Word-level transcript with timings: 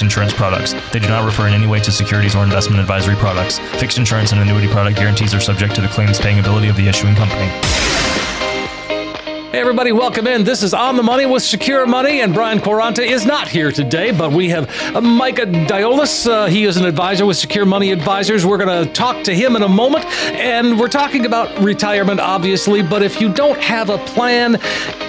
insurance 0.00 0.32
products. 0.32 0.72
They 0.90 1.00
do 1.00 1.08
not 1.08 1.26
refer 1.26 1.48
in 1.48 1.52
any 1.52 1.66
way 1.66 1.80
to 1.80 1.92
securities 1.92 2.34
or 2.34 2.44
investment 2.44 2.80
advisory 2.80 3.16
products. 3.16 3.58
Fixed 3.78 3.98
insurance 3.98 4.32
and 4.32 4.40
annuity 4.40 4.68
product 4.68 4.96
guarantees 4.96 5.34
are 5.34 5.40
subject 5.40 5.74
to 5.74 5.82
the 5.82 5.88
claims 5.88 6.18
paying 6.18 6.38
ability 6.38 6.68
of 6.68 6.76
the 6.76 6.88
issuing 6.88 7.14
company. 7.14 7.50
Hey 9.52 9.60
everybody, 9.60 9.92
welcome 9.92 10.26
in. 10.26 10.44
This 10.44 10.62
is 10.62 10.72
On 10.72 10.96
the 10.96 11.02
Money 11.02 11.26
with 11.26 11.42
Secure 11.42 11.84
Money, 11.84 12.22
and 12.22 12.32
Brian 12.32 12.58
Quaranta 12.58 13.04
is 13.04 13.26
not 13.26 13.48
here 13.48 13.70
today, 13.70 14.10
but 14.10 14.32
we 14.32 14.48
have 14.48 14.66
uh, 14.96 15.02
Micah 15.02 15.44
Diolis. 15.44 16.26
Uh, 16.26 16.46
he 16.46 16.64
is 16.64 16.78
an 16.78 16.86
advisor 16.86 17.26
with 17.26 17.36
Secure 17.36 17.66
Money 17.66 17.92
Advisors. 17.92 18.46
We're 18.46 18.56
going 18.56 18.86
to 18.86 18.90
talk 18.94 19.22
to 19.24 19.34
him 19.34 19.54
in 19.54 19.60
a 19.60 19.68
moment, 19.68 20.06
and 20.32 20.80
we're 20.80 20.88
talking 20.88 21.26
about 21.26 21.54
retirement, 21.62 22.18
obviously, 22.18 22.80
but 22.80 23.02
if 23.02 23.20
you 23.20 23.30
don't 23.30 23.60
have 23.60 23.90
a 23.90 23.98
plan, 23.98 24.58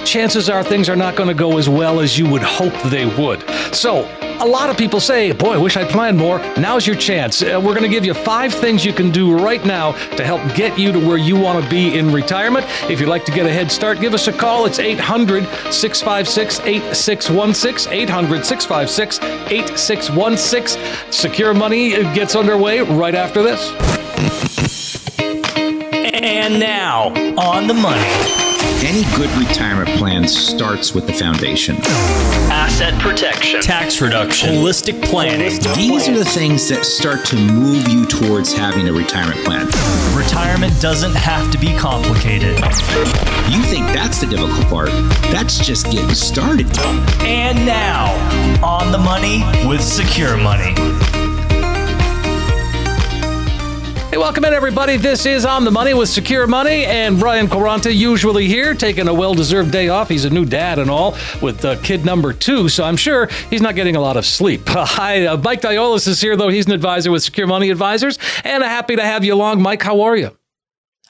chances 0.03 0.49
are 0.49 0.61
things 0.61 0.89
are 0.89 0.97
not 0.97 1.15
going 1.15 1.29
to 1.29 1.33
go 1.33 1.57
as 1.57 1.69
well 1.69 2.01
as 2.01 2.19
you 2.19 2.29
would 2.29 2.43
hope 2.43 2.73
they 2.91 3.05
would. 3.05 3.49
So, 3.73 4.03
a 4.43 4.45
lot 4.45 4.69
of 4.69 4.77
people 4.77 4.99
say, 4.99 5.31
Boy, 5.31 5.53
I 5.53 5.57
wish 5.57 5.77
I 5.77 5.85
planned 5.85 6.17
more. 6.17 6.39
Now's 6.57 6.85
your 6.85 6.97
chance. 6.97 7.41
Uh, 7.41 7.61
we're 7.63 7.73
going 7.73 7.83
to 7.83 7.89
give 7.89 8.03
you 8.05 8.13
five 8.13 8.53
things 8.53 8.83
you 8.83 8.91
can 8.91 9.09
do 9.09 9.37
right 9.37 9.63
now 9.65 9.93
to 10.17 10.25
help 10.25 10.41
get 10.53 10.77
you 10.77 10.91
to 10.91 10.99
where 10.99 11.17
you 11.17 11.39
want 11.39 11.63
to 11.63 11.69
be 11.69 11.97
in 11.97 12.11
retirement. 12.11 12.65
If 12.89 12.99
you'd 12.99 13.09
like 13.09 13.23
to 13.25 13.31
get 13.31 13.45
a 13.45 13.53
head 13.53 13.71
start, 13.71 14.01
give 14.01 14.13
us 14.13 14.27
a 14.27 14.33
call. 14.33 14.65
It's 14.65 14.79
800 14.79 15.45
656 15.73 16.59
8616. 16.59 17.93
800 17.93 18.45
656 18.45 19.19
8616. 19.49 21.11
Secure 21.11 21.53
Money 21.53 21.91
gets 22.13 22.35
underway 22.35 22.81
right 22.81 23.15
after 23.15 23.41
this. 23.41 23.71
And 25.19 26.59
now, 26.59 27.07
on 27.37 27.67
the 27.67 27.73
money. 27.73 28.52
Any 28.85 29.03
good 29.15 29.29
retirement 29.37 29.89
plan 29.97 30.27
starts 30.27 30.93
with 30.93 31.07
the 31.07 31.13
foundation. 31.13 31.77
Asset 32.51 32.99
protection, 32.99 33.61
tax 33.61 34.01
reduction, 34.01 34.49
holistic 34.49 35.01
planning. 35.05 35.57
These 35.73 36.09
are 36.09 36.17
the 36.17 36.25
things 36.25 36.67
that 36.67 36.83
start 36.83 37.23
to 37.27 37.37
move 37.37 37.87
you 37.87 38.05
towards 38.05 38.51
having 38.51 38.89
a 38.89 38.91
retirement 38.91 39.39
plan. 39.45 39.67
Retirement 40.17 40.73
doesn't 40.81 41.15
have 41.15 41.49
to 41.51 41.57
be 41.57 41.73
complicated. 41.77 42.59
You 43.49 43.63
think 43.63 43.87
that's 43.87 44.19
the 44.19 44.27
difficult 44.27 44.67
part? 44.67 44.89
That's 45.31 45.65
just 45.65 45.89
getting 45.89 46.13
started. 46.13 46.67
And 47.21 47.65
now, 47.65 48.11
on 48.61 48.91
the 48.91 48.97
money 48.97 49.43
with 49.65 49.81
Secure 49.81 50.35
Money. 50.35 51.22
Hey, 54.13 54.19
welcome 54.19 54.45
in, 54.45 54.53
everybody. 54.53 54.97
This 54.97 55.25
is 55.25 55.43
On 55.43 55.65
the 55.65 55.71
Money 55.71 55.95
with 55.95 56.07
Secure 56.07 56.45
Money, 56.45 56.85
and 56.85 57.19
Brian 57.19 57.47
Quaranta, 57.47 57.91
usually 57.91 58.47
here, 58.47 58.75
taking 58.75 59.07
a 59.07 59.13
well 59.13 59.33
deserved 59.33 59.71
day 59.71 59.89
off. 59.89 60.07
He's 60.07 60.23
a 60.23 60.29
new 60.29 60.45
dad 60.45 60.77
and 60.77 60.87
all, 60.87 61.17
with 61.41 61.65
uh, 61.65 61.81
kid 61.81 62.05
number 62.05 62.31
two, 62.31 62.69
so 62.69 62.83
I'm 62.83 62.95
sure 62.95 63.27
he's 63.49 63.59
not 63.59 63.73
getting 63.73 63.95
a 63.95 63.99
lot 63.99 64.15
of 64.15 64.23
sleep. 64.23 64.61
hi, 64.67 65.25
uh, 65.25 65.37
Mike 65.37 65.61
Diolis 65.61 66.05
is 66.05 66.21
here, 66.21 66.35
though. 66.35 66.49
He's 66.49 66.67
an 66.67 66.73
advisor 66.73 67.09
with 67.09 67.23
Secure 67.23 67.47
Money 67.47 67.71
Advisors, 67.71 68.19
and 68.43 68.61
happy 68.61 68.95
to 68.97 69.01
have 69.01 69.25
you 69.25 69.33
along. 69.33 69.63
Mike, 69.63 69.81
how 69.81 70.01
are 70.01 70.15
you? 70.15 70.37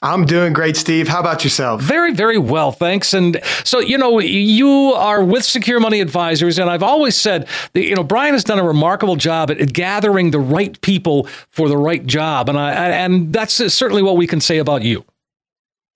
I'm 0.04 0.26
doing 0.26 0.52
great, 0.52 0.76
Steve. 0.76 1.08
How 1.08 1.18
about 1.18 1.44
yourself? 1.44 1.80
Very, 1.80 2.12
very 2.12 2.36
well, 2.36 2.72
thanks. 2.72 3.14
And 3.14 3.40
so, 3.64 3.80
you 3.80 3.96
know, 3.96 4.18
you 4.18 4.68
are 4.68 5.24
with 5.24 5.46
Secure 5.46 5.80
Money 5.80 6.02
Advisors, 6.02 6.58
and 6.58 6.68
I've 6.68 6.82
always 6.82 7.16
said 7.16 7.48
that, 7.72 7.82
you 7.82 7.94
know, 7.94 8.04
Brian 8.04 8.34
has 8.34 8.44
done 8.44 8.58
a 8.58 8.64
remarkable 8.64 9.16
job 9.16 9.50
at 9.50 9.72
gathering 9.72 10.30
the 10.30 10.38
right 10.38 10.78
people 10.82 11.26
for 11.48 11.70
the 11.70 11.78
right 11.78 12.04
job, 12.04 12.50
and 12.50 12.58
I 12.58 12.90
and 12.90 13.32
that's 13.32 13.54
certainly 13.54 14.02
what 14.02 14.18
we 14.18 14.26
can 14.26 14.42
say 14.42 14.58
about 14.58 14.82
you. 14.82 15.06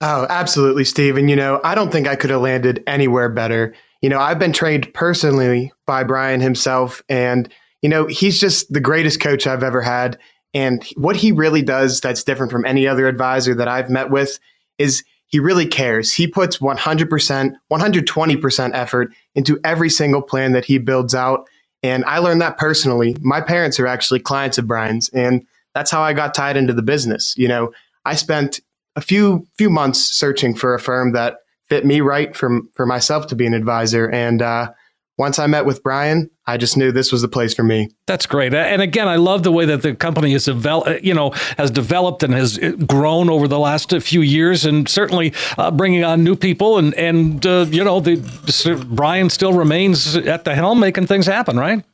Oh, 0.00 0.26
absolutely, 0.30 0.84
Steve. 0.84 1.18
And 1.18 1.28
you 1.28 1.36
know, 1.36 1.60
I 1.62 1.74
don't 1.74 1.92
think 1.92 2.08
I 2.08 2.16
could 2.16 2.30
have 2.30 2.40
landed 2.40 2.82
anywhere 2.86 3.28
better. 3.28 3.74
You 4.00 4.08
know, 4.08 4.20
I've 4.20 4.38
been 4.38 4.54
trained 4.54 4.94
personally 4.94 5.70
by 5.84 6.02
Brian 6.02 6.40
himself, 6.40 7.02
and 7.10 7.46
you 7.82 7.90
know, 7.90 8.06
he's 8.06 8.40
just 8.40 8.72
the 8.72 8.80
greatest 8.80 9.20
coach 9.20 9.46
I've 9.46 9.62
ever 9.62 9.82
had. 9.82 10.18
And 10.58 10.84
what 10.96 11.14
he 11.14 11.30
really 11.30 11.62
does 11.62 12.00
that's 12.00 12.24
different 12.24 12.50
from 12.50 12.66
any 12.66 12.88
other 12.88 13.06
advisor 13.06 13.54
that 13.54 13.68
I've 13.68 13.88
met 13.88 14.10
with 14.10 14.40
is 14.76 15.04
he 15.28 15.38
really 15.38 15.66
cares. 15.66 16.12
He 16.12 16.26
puts 16.26 16.58
100%, 16.58 17.52
120% 17.70 18.70
effort 18.74 19.12
into 19.36 19.60
every 19.62 19.88
single 19.88 20.20
plan 20.20 20.54
that 20.54 20.64
he 20.64 20.78
builds 20.78 21.14
out. 21.14 21.46
And 21.84 22.04
I 22.06 22.18
learned 22.18 22.40
that 22.40 22.58
personally. 22.58 23.16
My 23.20 23.40
parents 23.40 23.78
are 23.78 23.86
actually 23.86 24.18
clients 24.18 24.58
of 24.58 24.66
Brian's, 24.66 25.08
and 25.10 25.46
that's 25.76 25.92
how 25.92 26.02
I 26.02 26.12
got 26.12 26.34
tied 26.34 26.56
into 26.56 26.72
the 26.72 26.82
business. 26.82 27.36
You 27.38 27.46
know, 27.46 27.72
I 28.04 28.16
spent 28.16 28.58
a 28.96 29.00
few 29.00 29.46
few 29.56 29.70
months 29.70 30.00
searching 30.00 30.56
for 30.56 30.74
a 30.74 30.80
firm 30.80 31.12
that 31.12 31.36
fit 31.68 31.86
me 31.86 32.00
right 32.00 32.34
for 32.34 32.62
for 32.74 32.84
myself 32.84 33.28
to 33.28 33.36
be 33.36 33.46
an 33.46 33.54
advisor, 33.54 34.10
and 34.10 34.42
uh, 34.42 34.72
once 35.18 35.40
I 35.40 35.48
met 35.48 35.66
with 35.66 35.82
Brian, 35.82 36.30
I 36.46 36.56
just 36.56 36.76
knew 36.76 36.92
this 36.92 37.10
was 37.10 37.22
the 37.22 37.28
place 37.28 37.52
for 37.52 37.64
me. 37.64 37.90
That's 38.06 38.24
great. 38.24 38.54
And 38.54 38.80
again, 38.80 39.08
I 39.08 39.16
love 39.16 39.42
the 39.42 39.50
way 39.50 39.64
that 39.66 39.82
the 39.82 39.94
company 39.94 40.32
has 40.32 40.44
developed, 40.44 41.02
you 41.02 41.12
know, 41.12 41.30
has 41.56 41.72
developed 41.72 42.22
and 42.22 42.32
has 42.32 42.56
grown 42.86 43.28
over 43.28 43.48
the 43.48 43.58
last 43.58 43.90
few 44.00 44.20
years, 44.20 44.64
and 44.64 44.88
certainly 44.88 45.34
uh, 45.58 45.72
bringing 45.72 46.04
on 46.04 46.22
new 46.22 46.36
people. 46.36 46.78
And 46.78 46.94
and 46.94 47.44
uh, 47.44 47.66
you 47.68 47.82
know, 47.82 47.98
the 47.98 48.86
Brian 48.88 49.28
still 49.28 49.52
remains 49.52 50.16
at 50.16 50.44
the 50.44 50.54
helm, 50.54 50.78
making 50.78 51.08
things 51.08 51.26
happen, 51.26 51.58
right? 51.58 51.84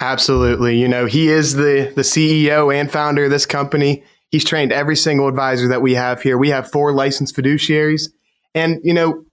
Absolutely. 0.00 0.78
You 0.78 0.88
know, 0.88 1.06
he 1.06 1.28
is 1.28 1.54
the 1.54 1.90
the 1.96 2.02
CEO 2.02 2.72
and 2.72 2.92
founder 2.92 3.24
of 3.24 3.30
this 3.30 3.46
company. 3.46 4.04
He's 4.30 4.44
trained 4.44 4.72
every 4.72 4.96
single 4.96 5.26
advisor 5.26 5.68
that 5.68 5.80
we 5.80 5.94
have 5.94 6.20
here. 6.20 6.36
We 6.36 6.50
have 6.50 6.70
four 6.70 6.92
licensed 6.92 7.34
fiduciaries, 7.34 8.10
and 8.54 8.78
you 8.84 8.92
know, 8.92 9.24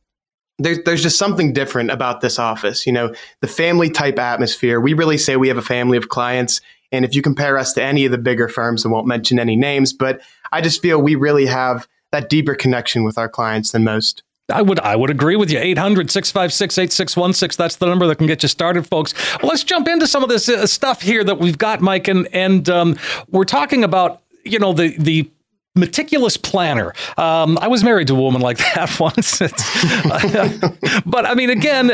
there's 0.60 0.80
there's 0.86 1.04
just 1.04 1.18
something 1.18 1.54
different 1.54 1.92
about 1.92 2.22
this 2.22 2.40
office. 2.40 2.86
You 2.86 2.94
know, 2.94 3.14
the 3.42 3.48
family 3.48 3.90
type 3.90 4.20
atmosphere. 4.20 4.80
We 4.80 4.94
really 4.94 5.18
say 5.18 5.36
we 5.36 5.48
have 5.48 5.58
a 5.58 5.64
family 5.64 5.98
of 5.98 6.10
clients. 6.10 6.62
And 6.92 7.04
if 7.04 7.16
you 7.16 7.24
compare 7.24 7.58
us 7.58 7.74
to 7.74 7.84
any 7.84 8.06
of 8.06 8.12
the 8.12 8.20
bigger 8.20 8.48
firms, 8.48 8.86
I 8.86 8.90
won't 8.90 9.08
mention 9.08 9.40
any 9.40 9.56
names, 9.56 9.92
but 9.92 10.22
I 10.52 10.62
just 10.62 10.80
feel 10.80 11.02
we 11.02 11.16
really 11.16 11.48
have 11.48 11.88
that 12.12 12.30
deeper 12.30 12.54
connection 12.54 13.04
with 13.04 13.18
our 13.18 13.28
clients 13.28 13.72
than 13.72 13.84
most. 13.84 14.22
I 14.50 14.62
would 14.62 14.80
I 14.82 14.96
would 14.96 15.10
agree 15.10 15.36
with 15.36 15.50
you. 15.50 15.58
800 15.58 16.12
656 16.12 16.78
8616. 16.78 17.58
That's 17.58 17.78
the 17.78 17.88
number 17.88 18.06
that 18.08 18.18
can 18.18 18.28
get 18.28 18.44
you 18.44 18.50
started, 18.50 18.86
folks. 18.86 19.14
Well, 19.42 19.50
let's 19.50 19.64
jump 19.64 19.88
into 19.88 20.06
some 20.06 20.22
of 20.22 20.30
this 20.30 20.50
uh, 20.50 20.68
stuff 20.68 21.02
here 21.02 21.24
that 21.24 21.40
we've 21.40 21.58
got, 21.58 21.82
Mike. 21.82 22.08
And, 22.08 22.28
and 22.34 22.70
um, 22.70 22.98
we're 23.30 23.46
talking 23.46 23.84
about, 23.84 24.22
you 24.44 24.60
know, 24.60 24.74
the, 24.74 24.96
the 24.98 25.30
meticulous 25.76 26.38
planner. 26.38 26.94
Um, 27.18 27.58
I 27.60 27.68
was 27.68 27.84
married 27.84 28.08
to 28.08 28.14
a 28.16 28.22
woman 28.22 28.42
like 28.42 28.58
that 28.76 29.00
once. 29.00 29.40
but 31.06 31.26
I 31.26 31.34
mean, 31.36 31.50
again, 31.50 31.92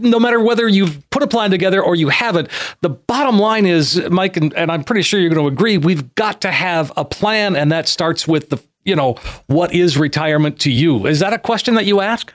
no 0.00 0.18
matter 0.18 0.40
whether 0.40 0.68
you've 0.68 1.08
put 1.10 1.22
a 1.22 1.26
plan 1.26 1.50
together 1.50 1.82
or 1.82 1.94
you 1.94 2.08
haven't, 2.08 2.48
the 2.80 2.90
bottom 2.90 3.38
line 3.38 3.66
is, 3.66 4.00
Mike, 4.10 4.36
and, 4.36 4.52
and 4.54 4.70
I'm 4.70 4.84
pretty 4.84 5.02
sure 5.02 5.20
you're 5.20 5.30
going 5.32 5.42
to 5.42 5.52
agree, 5.52 5.78
we've 5.78 6.14
got 6.14 6.40
to 6.42 6.50
have 6.50 6.92
a 6.96 7.04
plan, 7.04 7.56
and 7.56 7.70
that 7.72 7.88
starts 7.88 8.26
with 8.26 8.50
the, 8.50 8.62
you 8.84 8.96
know, 8.96 9.14
what 9.46 9.72
is 9.72 9.96
retirement 9.96 10.58
to 10.60 10.70
you? 10.70 11.06
Is 11.06 11.20
that 11.20 11.32
a 11.32 11.38
question 11.38 11.74
that 11.74 11.86
you 11.86 12.00
ask? 12.00 12.32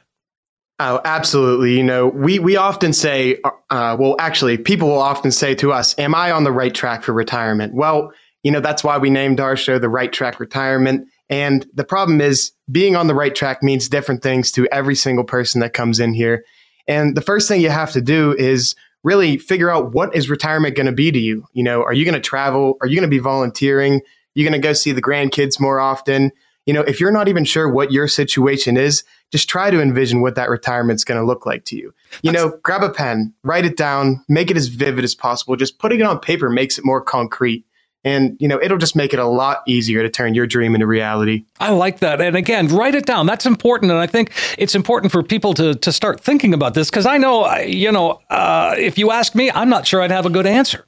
Oh, 0.79 1.01
absolutely. 1.05 1.75
You 1.75 1.83
know, 1.83 2.07
we, 2.07 2.37
we 2.37 2.55
often 2.55 2.93
say, 2.93 3.39
uh, 3.71 3.97
well, 3.99 4.15
actually, 4.19 4.59
people 4.59 4.89
will 4.89 5.01
often 5.01 5.31
say 5.31 5.55
to 5.55 5.71
us, 5.71 5.97
Am 5.97 6.13
I 6.13 6.31
on 6.31 6.43
the 6.43 6.51
right 6.51 6.73
track 6.73 7.01
for 7.01 7.13
retirement? 7.13 7.73
Well, 7.73 8.13
you 8.47 8.51
know, 8.51 8.61
that's 8.61 8.81
why 8.81 8.97
we 8.97 9.09
named 9.09 9.41
our 9.41 9.57
show 9.57 9.77
The 9.77 9.89
Right 9.89 10.13
Track 10.13 10.39
Retirement. 10.39 11.09
And 11.29 11.67
the 11.73 11.83
problem 11.83 12.21
is 12.21 12.53
being 12.71 12.95
on 12.95 13.07
the 13.07 13.13
right 13.13 13.35
track 13.35 13.61
means 13.61 13.89
different 13.89 14.23
things 14.23 14.53
to 14.53 14.65
every 14.71 14.95
single 14.95 15.25
person 15.25 15.59
that 15.59 15.73
comes 15.73 15.99
in 15.99 16.13
here. 16.13 16.45
And 16.87 17.17
the 17.17 17.21
first 17.21 17.49
thing 17.49 17.59
you 17.59 17.69
have 17.69 17.91
to 17.91 17.99
do 17.99 18.33
is 18.37 18.73
really 19.03 19.37
figure 19.37 19.69
out 19.69 19.91
what 19.91 20.15
is 20.15 20.29
retirement 20.29 20.77
going 20.77 20.85
to 20.85 20.93
be 20.93 21.11
to 21.11 21.19
you. 21.19 21.45
You 21.51 21.61
know, 21.61 21.83
are 21.83 21.91
you 21.91 22.05
going 22.05 22.15
to 22.15 22.21
travel? 22.21 22.77
Are 22.79 22.87
you 22.87 22.95
going 22.95 23.09
to 23.09 23.13
be 23.13 23.19
volunteering? 23.19 23.99
You're 24.33 24.49
going 24.49 24.61
to 24.61 24.65
go 24.65 24.71
see 24.71 24.93
the 24.93 25.01
grandkids 25.01 25.59
more 25.59 25.81
often? 25.81 26.31
You 26.65 26.73
know, 26.73 26.83
if 26.83 27.01
you're 27.01 27.11
not 27.11 27.27
even 27.27 27.43
sure 27.43 27.69
what 27.69 27.91
your 27.91 28.07
situation 28.07 28.77
is, 28.77 29.03
just 29.29 29.49
try 29.49 29.71
to 29.71 29.81
envision 29.81 30.21
what 30.21 30.35
that 30.35 30.49
retirement's 30.49 31.03
going 31.03 31.19
to 31.19 31.27
look 31.27 31.45
like 31.45 31.65
to 31.65 31.75
you. 31.75 31.93
You 32.21 32.31
That's- 32.31 32.45
know, 32.45 32.59
grab 32.63 32.81
a 32.81 32.91
pen, 32.91 33.33
write 33.43 33.65
it 33.65 33.75
down, 33.75 34.23
make 34.29 34.49
it 34.49 34.55
as 34.55 34.69
vivid 34.69 35.03
as 35.03 35.15
possible. 35.15 35.57
Just 35.57 35.79
putting 35.79 35.99
it 35.99 36.05
on 36.05 36.21
paper 36.21 36.49
makes 36.49 36.77
it 36.77 36.85
more 36.85 37.01
concrete. 37.01 37.65
And, 38.03 38.37
you 38.39 38.47
know, 38.47 38.59
it'll 38.61 38.77
just 38.77 38.95
make 38.95 39.13
it 39.13 39.19
a 39.19 39.25
lot 39.25 39.63
easier 39.67 40.01
to 40.01 40.09
turn 40.09 40.33
your 40.33 40.47
dream 40.47 40.75
into 40.75 40.87
reality. 40.87 41.45
I 41.59 41.71
like 41.71 41.99
that. 41.99 42.21
And 42.21 42.35
again, 42.35 42.67
write 42.67 42.95
it 42.95 43.05
down. 43.05 43.25
That's 43.25 43.45
important. 43.45 43.91
And 43.91 43.99
I 43.99 44.07
think 44.07 44.31
it's 44.57 44.75
important 44.75 45.11
for 45.11 45.23
people 45.23 45.53
to, 45.55 45.75
to 45.75 45.91
start 45.91 46.21
thinking 46.21 46.53
about 46.53 46.73
this 46.73 46.89
because 46.89 47.05
I 47.05 47.17
know, 47.17 47.53
you 47.57 47.91
know, 47.91 48.21
uh, 48.29 48.75
if 48.77 48.97
you 48.97 49.11
ask 49.11 49.35
me, 49.35 49.51
I'm 49.51 49.69
not 49.69 49.85
sure 49.85 50.01
I'd 50.01 50.11
have 50.11 50.25
a 50.25 50.29
good 50.29 50.45
answer. 50.45 50.85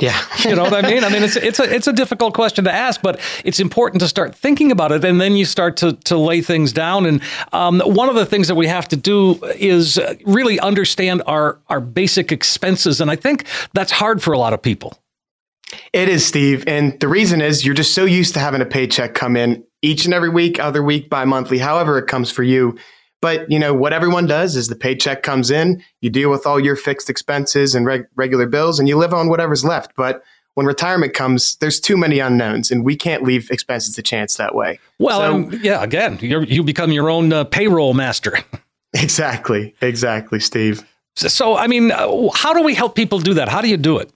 yeah. 0.00 0.20
you 0.44 0.54
know 0.54 0.62
what 0.62 0.84
I 0.84 0.88
mean? 0.88 1.04
I 1.04 1.08
mean, 1.08 1.22
it's, 1.22 1.36
it's, 1.36 1.58
a, 1.58 1.74
it's 1.74 1.86
a 1.86 1.92
difficult 1.92 2.34
question 2.34 2.64
to 2.64 2.72
ask, 2.72 3.02
but 3.02 3.20
it's 3.44 3.60
important 3.60 4.00
to 4.00 4.08
start 4.08 4.34
thinking 4.34 4.70
about 4.70 4.92
it. 4.92 5.04
And 5.04 5.20
then 5.20 5.36
you 5.36 5.44
start 5.44 5.76
to, 5.78 5.92
to 5.92 6.16
lay 6.16 6.40
things 6.40 6.72
down. 6.72 7.06
And 7.06 7.20
um, 7.52 7.80
one 7.80 8.08
of 8.08 8.14
the 8.14 8.26
things 8.26 8.48
that 8.48 8.54
we 8.54 8.66
have 8.66 8.88
to 8.88 8.96
do 8.96 9.42
is 9.56 9.98
really 10.24 10.60
understand 10.60 11.22
our, 11.26 11.58
our 11.68 11.80
basic 11.80 12.32
expenses. 12.32 13.00
And 13.00 13.10
I 13.10 13.16
think 13.16 13.46
that's 13.72 13.92
hard 13.92 14.22
for 14.22 14.32
a 14.32 14.38
lot 14.38 14.52
of 14.52 14.62
people. 14.62 14.98
It 15.92 16.08
is, 16.08 16.24
Steve. 16.24 16.64
And 16.66 16.98
the 17.00 17.08
reason 17.08 17.40
is 17.40 17.64
you're 17.64 17.74
just 17.74 17.94
so 17.94 18.04
used 18.04 18.34
to 18.34 18.40
having 18.40 18.60
a 18.60 18.66
paycheck 18.66 19.14
come 19.14 19.36
in 19.36 19.64
each 19.82 20.04
and 20.04 20.14
every 20.14 20.30
week, 20.30 20.60
other 20.60 20.82
week, 20.82 21.10
bi 21.10 21.24
monthly, 21.24 21.58
however 21.58 21.98
it 21.98 22.06
comes 22.06 22.30
for 22.30 22.42
you. 22.42 22.76
But 23.20 23.48
you 23.50 23.58
know 23.58 23.72
what 23.72 23.92
everyone 23.92 24.26
does 24.26 24.56
is 24.56 24.68
the 24.68 24.76
paycheck 24.76 25.22
comes 25.22 25.50
in, 25.50 25.82
you 26.00 26.10
deal 26.10 26.30
with 26.30 26.44
all 26.44 26.58
your 26.58 26.74
fixed 26.74 27.08
expenses 27.08 27.74
and 27.74 27.86
reg- 27.86 28.06
regular 28.16 28.46
bills, 28.46 28.80
and 28.80 28.88
you 28.88 28.96
live 28.96 29.14
on 29.14 29.28
whatever's 29.28 29.64
left. 29.64 29.92
But 29.96 30.22
when 30.54 30.66
retirement 30.66 31.14
comes, 31.14 31.56
there's 31.56 31.80
too 31.80 31.96
many 31.96 32.18
unknowns, 32.18 32.70
and 32.70 32.84
we 32.84 32.96
can't 32.96 33.22
leave 33.22 33.48
expenses 33.50 33.94
to 33.94 34.02
chance 34.02 34.36
that 34.36 34.54
way. 34.54 34.80
Well, 34.98 35.20
so, 35.20 35.34
um, 35.34 35.60
yeah, 35.62 35.82
again, 35.82 36.18
you 36.20 36.62
become 36.64 36.90
your 36.90 37.08
own 37.08 37.32
uh, 37.32 37.44
payroll 37.44 37.94
master. 37.94 38.38
exactly, 38.94 39.74
exactly, 39.80 40.40
Steve. 40.40 40.84
So, 41.14 41.56
I 41.56 41.68
mean, 41.68 41.92
uh, 41.92 42.28
how 42.34 42.52
do 42.52 42.62
we 42.62 42.74
help 42.74 42.96
people 42.96 43.20
do 43.20 43.34
that? 43.34 43.48
How 43.48 43.60
do 43.60 43.68
you 43.68 43.76
do 43.76 43.98
it? 43.98 44.10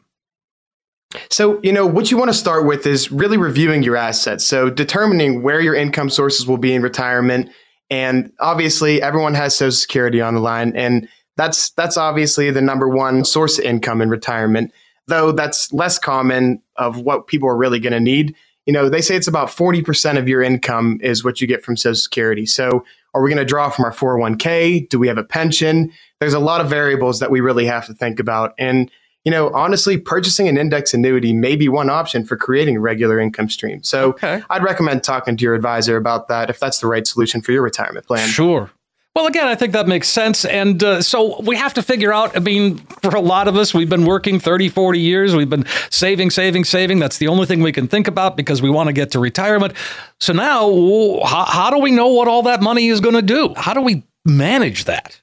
So, 1.31 1.61
you 1.63 1.73
know, 1.73 1.87
what 1.87 2.11
you 2.11 2.17
want 2.17 2.31
to 2.31 2.37
start 2.37 2.67
with 2.67 2.87
is 2.87 3.11
really 3.11 3.37
reviewing 3.37 3.83
your 3.83 3.97
assets. 3.97 4.47
So, 4.47 4.71
determining 4.71 5.43
where 5.43 5.61
your 5.61 5.75
income 5.75 6.11
sources 6.11 6.47
will 6.47 6.59
be 6.59 6.75
in 6.75 6.83
retirement. 6.83 7.51
And 7.91 8.33
obviously, 8.41 9.01
everyone 9.01 9.35
has 9.35 9.57
Social 9.57 9.73
Security 9.73 10.21
on 10.21 10.35
the 10.35 10.41
line. 10.41 10.75
And 10.75 11.09
that's, 11.37 11.71
that's 11.71 11.97
obviously 11.97 12.51
the 12.51 12.63
number 12.63 12.89
one 12.89 13.25
source 13.25 13.59
of 13.59 13.65
income 13.65 14.01
in 14.01 14.09
retirement, 14.09 14.73
though 15.07 15.33
that's 15.33 15.73
less 15.73 15.99
common 15.99 16.63
of 16.77 16.99
what 16.99 17.27
people 17.27 17.49
are 17.49 17.57
really 17.57 17.79
going 17.79 17.93
to 17.93 18.01
need. 18.01 18.35
You 18.65 18.73
know, 18.73 18.89
they 18.89 19.01
say 19.01 19.15
it's 19.15 19.29
about 19.29 19.49
40% 19.49 20.19
of 20.19 20.29
your 20.29 20.43
income 20.43 20.99
is 21.01 21.23
what 21.23 21.41
you 21.41 21.47
get 21.47 21.62
from 21.62 21.77
Social 21.77 21.95
Security. 21.95 22.47
So, 22.47 22.85
are 23.15 23.23
we 23.23 23.31
going 23.31 23.39
to 23.39 23.47
draw 23.47 23.71
from 23.71 23.87
our 23.87 23.93
401k? 23.93 24.91
Do 24.91 24.99
we 24.99 25.09
have 25.09 25.17
a 25.17 25.25
pension? 25.25 25.91
There's 26.21 26.35
a 26.35 26.39
lot 26.39 26.61
of 26.61 26.69
variables 26.69 27.21
that 27.21 27.31
we 27.31 27.41
really 27.41 27.65
have 27.65 27.87
to 27.87 27.95
think 27.95 28.21
about. 28.21 28.53
And 28.59 28.91
you 29.26 29.32
know, 29.32 29.50
honestly, 29.52 29.99
purchasing 29.99 30.46
an 30.46 30.56
index 30.56 30.94
annuity 30.94 31.32
may 31.32 31.56
be 31.56 31.69
one 31.69 31.90
option 31.90 32.25
for 32.25 32.37
creating 32.37 32.76
a 32.76 32.81
regular 32.81 33.19
income 33.19 33.50
stream. 33.50 33.82
So 33.82 34.11
okay. 34.11 34.40
I'd 34.49 34.62
recommend 34.62 35.02
talking 35.02 35.37
to 35.37 35.43
your 35.43 35.56
advisor 35.56 35.96
about 35.96 36.28
that 36.28 36.49
if 36.49 36.61
that's 36.61 36.78
the 36.78 36.87
right 36.87 37.05
solution 37.05 37.43
for 37.43 37.50
your 37.50 37.62
retirement 37.62 38.06
plan. 38.06 38.28
Sure. 38.28 38.70
Well, 39.17 39.26
again, 39.26 39.49
I 39.49 39.56
think 39.56 39.73
that 39.73 39.88
makes 39.88 40.08
sense. 40.08 40.44
And 40.44 40.81
uh, 40.84 41.02
so 41.02 41.40
we 41.40 41.56
have 41.56 41.75
to 41.75 41.82
figure 41.82 42.12
out. 42.12 42.37
I 42.37 42.40
mean, 42.40 42.78
for 43.02 43.17
a 43.17 43.20
lot 43.20 43.49
of 43.49 43.56
us, 43.56 43.75
we've 43.75 43.88
been 43.88 44.05
working 44.05 44.38
30, 44.38 44.69
40 44.69 45.00
years. 45.00 45.34
We've 45.34 45.50
been 45.50 45.67
saving, 45.90 46.31
saving, 46.31 46.64
saving. 46.64 47.00
That's 47.00 47.19
the 47.19 47.26
only 47.26 47.46
thing 47.46 47.62
we 47.62 47.73
can 47.73 47.88
think 47.88 48.06
about 48.06 48.37
because 48.37 48.62
we 48.62 48.70
want 48.70 48.87
to 48.88 48.93
get 48.93 49.11
to 49.12 49.19
retirement. 49.19 49.73
So 50.20 50.34
now, 50.34 50.70
how, 51.25 51.46
how 51.46 51.70
do 51.70 51.81
we 51.81 51.90
know 51.90 52.08
what 52.08 52.28
all 52.28 52.43
that 52.43 52.62
money 52.62 52.87
is 52.87 53.00
going 53.00 53.17
to 53.17 53.23
do? 53.23 53.55
How 53.56 53.75
do 53.75 53.81
we 53.81 54.05
manage 54.25 54.84
that? 54.84 55.19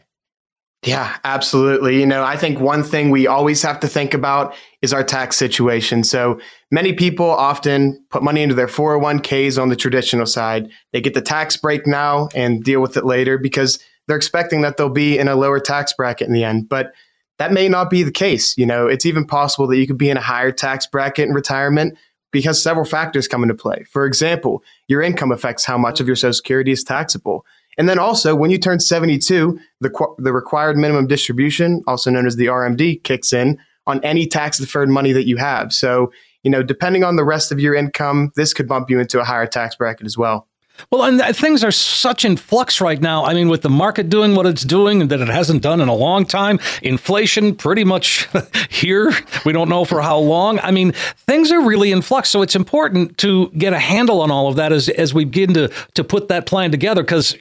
Yeah, 0.86 1.16
absolutely. 1.24 2.00
You 2.00 2.06
know, 2.06 2.24
I 2.24 2.36
think 2.36 2.60
one 2.60 2.84
thing 2.84 3.10
we 3.10 3.26
always 3.26 3.62
have 3.62 3.80
to 3.82 3.88
think 3.88 4.14
about 4.14 4.54
is 4.82 4.92
our 4.92 5.04
tax 5.04 5.38
situation. 5.38 6.04
So 6.04 6.42
many 6.72 6.92
people 6.92 7.30
often 7.30 8.04
put 8.10 8.22
money 8.22 8.42
into 8.44 8.56
their 8.56 8.68
401ks 8.68 9.62
on 9.62 9.70
the 9.70 9.78
traditional 9.78 10.26
side. 10.26 10.70
They 10.92 11.00
get 11.00 11.14
the 11.14 11.22
tax 11.22 11.56
break 11.56 11.88
now 11.88 12.28
and 12.36 12.64
deal 12.64 12.82
with 12.82 12.98
it 12.98 13.06
later 13.06 13.38
because 13.38 13.80
they're 14.08 14.18
expecting 14.18 14.62
that 14.62 14.76
they'll 14.76 14.90
be 14.90 15.18
in 15.18 15.30
a 15.30 15.36
lower 15.36 15.62
tax 15.62 15.94
bracket 15.94 16.28
in 16.28 16.34
the 16.34 16.44
end. 16.44 16.68
But 16.68 16.92
that 17.40 17.54
may 17.54 17.70
not 17.70 17.90
be 17.90 18.04
the 18.04 18.12
case. 18.12 18.58
You 18.58 18.66
know, 18.66 18.88
it's 18.88 19.06
even 19.06 19.26
possible 19.26 19.68
that 19.68 19.78
you 19.78 19.88
could 19.88 19.98
be 19.98 20.10
in 20.10 20.18
a 20.18 20.22
higher 20.22 20.52
tax 20.52 20.86
bracket 20.86 21.30
in 21.30 21.34
retirement 21.34 21.98
because 22.32 22.62
several 22.62 22.86
factors 22.86 23.28
come 23.28 23.44
into 23.44 23.56
play. 23.56 23.86
For 23.90 24.06
example, 24.06 24.64
your 24.90 25.02
income 25.02 25.32
affects 25.32 25.64
how 25.64 25.78
much 25.78 26.02
of 26.02 26.08
your 26.08 26.16
Social 26.18 26.34
Security 26.34 26.72
is 26.72 26.84
taxable. 26.84 27.46
And 27.78 27.90
then 27.90 28.00
also, 28.00 28.36
when 28.36 28.52
you 28.52 28.58
turn 28.58 28.80
72, 28.80 29.60
the, 29.82 30.08
the 30.18 30.34
required 30.34 30.78
minimum 30.78 31.08
distribution, 31.08 31.82
also 31.88 32.12
known 32.12 32.28
as 32.28 32.36
the 32.36 32.48
RMD, 32.48 33.04
kicks 33.04 33.34
in 33.34 33.60
on 33.86 34.04
any 34.04 34.26
tax 34.28 34.60
deferred 34.60 34.90
money 34.90 35.12
that 35.12 35.28
you 35.28 35.38
have. 35.38 35.74
So, 35.74 36.12
you 36.44 36.52
know, 36.52 36.64
depending 36.64 37.04
on 37.04 37.16
the 37.16 37.24
rest 37.24 37.52
of 37.52 37.60
your 37.60 37.76
income, 37.76 38.32
this 38.36 38.54
could 38.54 38.68
bump 38.68 38.90
you 38.90 39.00
into 39.00 39.20
a 39.20 39.24
higher 39.24 39.48
tax 39.48 39.76
bracket 39.76 40.06
as 40.06 40.18
well. 40.18 40.48
Well, 40.92 41.04
and 41.04 41.36
things 41.36 41.64
are 41.64 41.72
such 41.72 42.26
in 42.26 42.36
flux 42.36 42.82
right 42.82 43.00
now. 43.00 43.26
I 43.26 43.34
mean, 43.34 43.48
with 43.48 43.62
the 43.62 43.70
market 43.70 44.10
doing 44.10 44.36
what 44.36 44.46
it's 44.46 44.64
doing 44.64 45.02
and 45.02 45.12
that 45.12 45.22
it 45.22 45.28
hasn't 45.28 45.62
done 45.62 45.82
in 45.82 45.88
a 45.88 45.94
long 45.94 46.26
time, 46.26 46.60
inflation 46.82 47.56
pretty 47.56 47.84
much 47.84 48.28
here. 48.70 49.14
We 49.46 49.54
don't 49.54 49.70
know 49.70 49.86
for 49.86 50.02
how 50.02 50.18
long. 50.18 50.60
I 50.60 50.72
mean, 50.72 50.92
things 51.28 51.52
are 51.52 51.62
really 51.62 51.92
in 51.92 52.02
flux. 52.02 52.30
So 52.30 52.42
it's 52.42 52.56
important 52.56 53.18
to 53.20 53.50
get 53.52 53.74
a 53.74 53.80
handle 53.80 54.22
on 54.22 54.32
all 54.32 54.48
of 54.48 54.56
that 54.56 54.74
as, 54.74 54.90
as 54.90 55.14
we 55.14 55.26
begin 55.26 55.54
to, 55.54 55.72
to 55.94 56.04
put 56.04 56.28
that 56.30 56.48
plan 56.48 56.72
together 56.72 57.04
because 57.04 57.36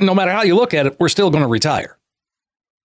no 0.00 0.14
matter 0.14 0.30
how 0.30 0.42
you 0.42 0.54
look 0.54 0.74
at 0.74 0.86
it, 0.86 0.96
we're 0.98 1.08
still 1.08 1.30
going 1.30 1.42
to 1.42 1.48
retire. 1.48 1.98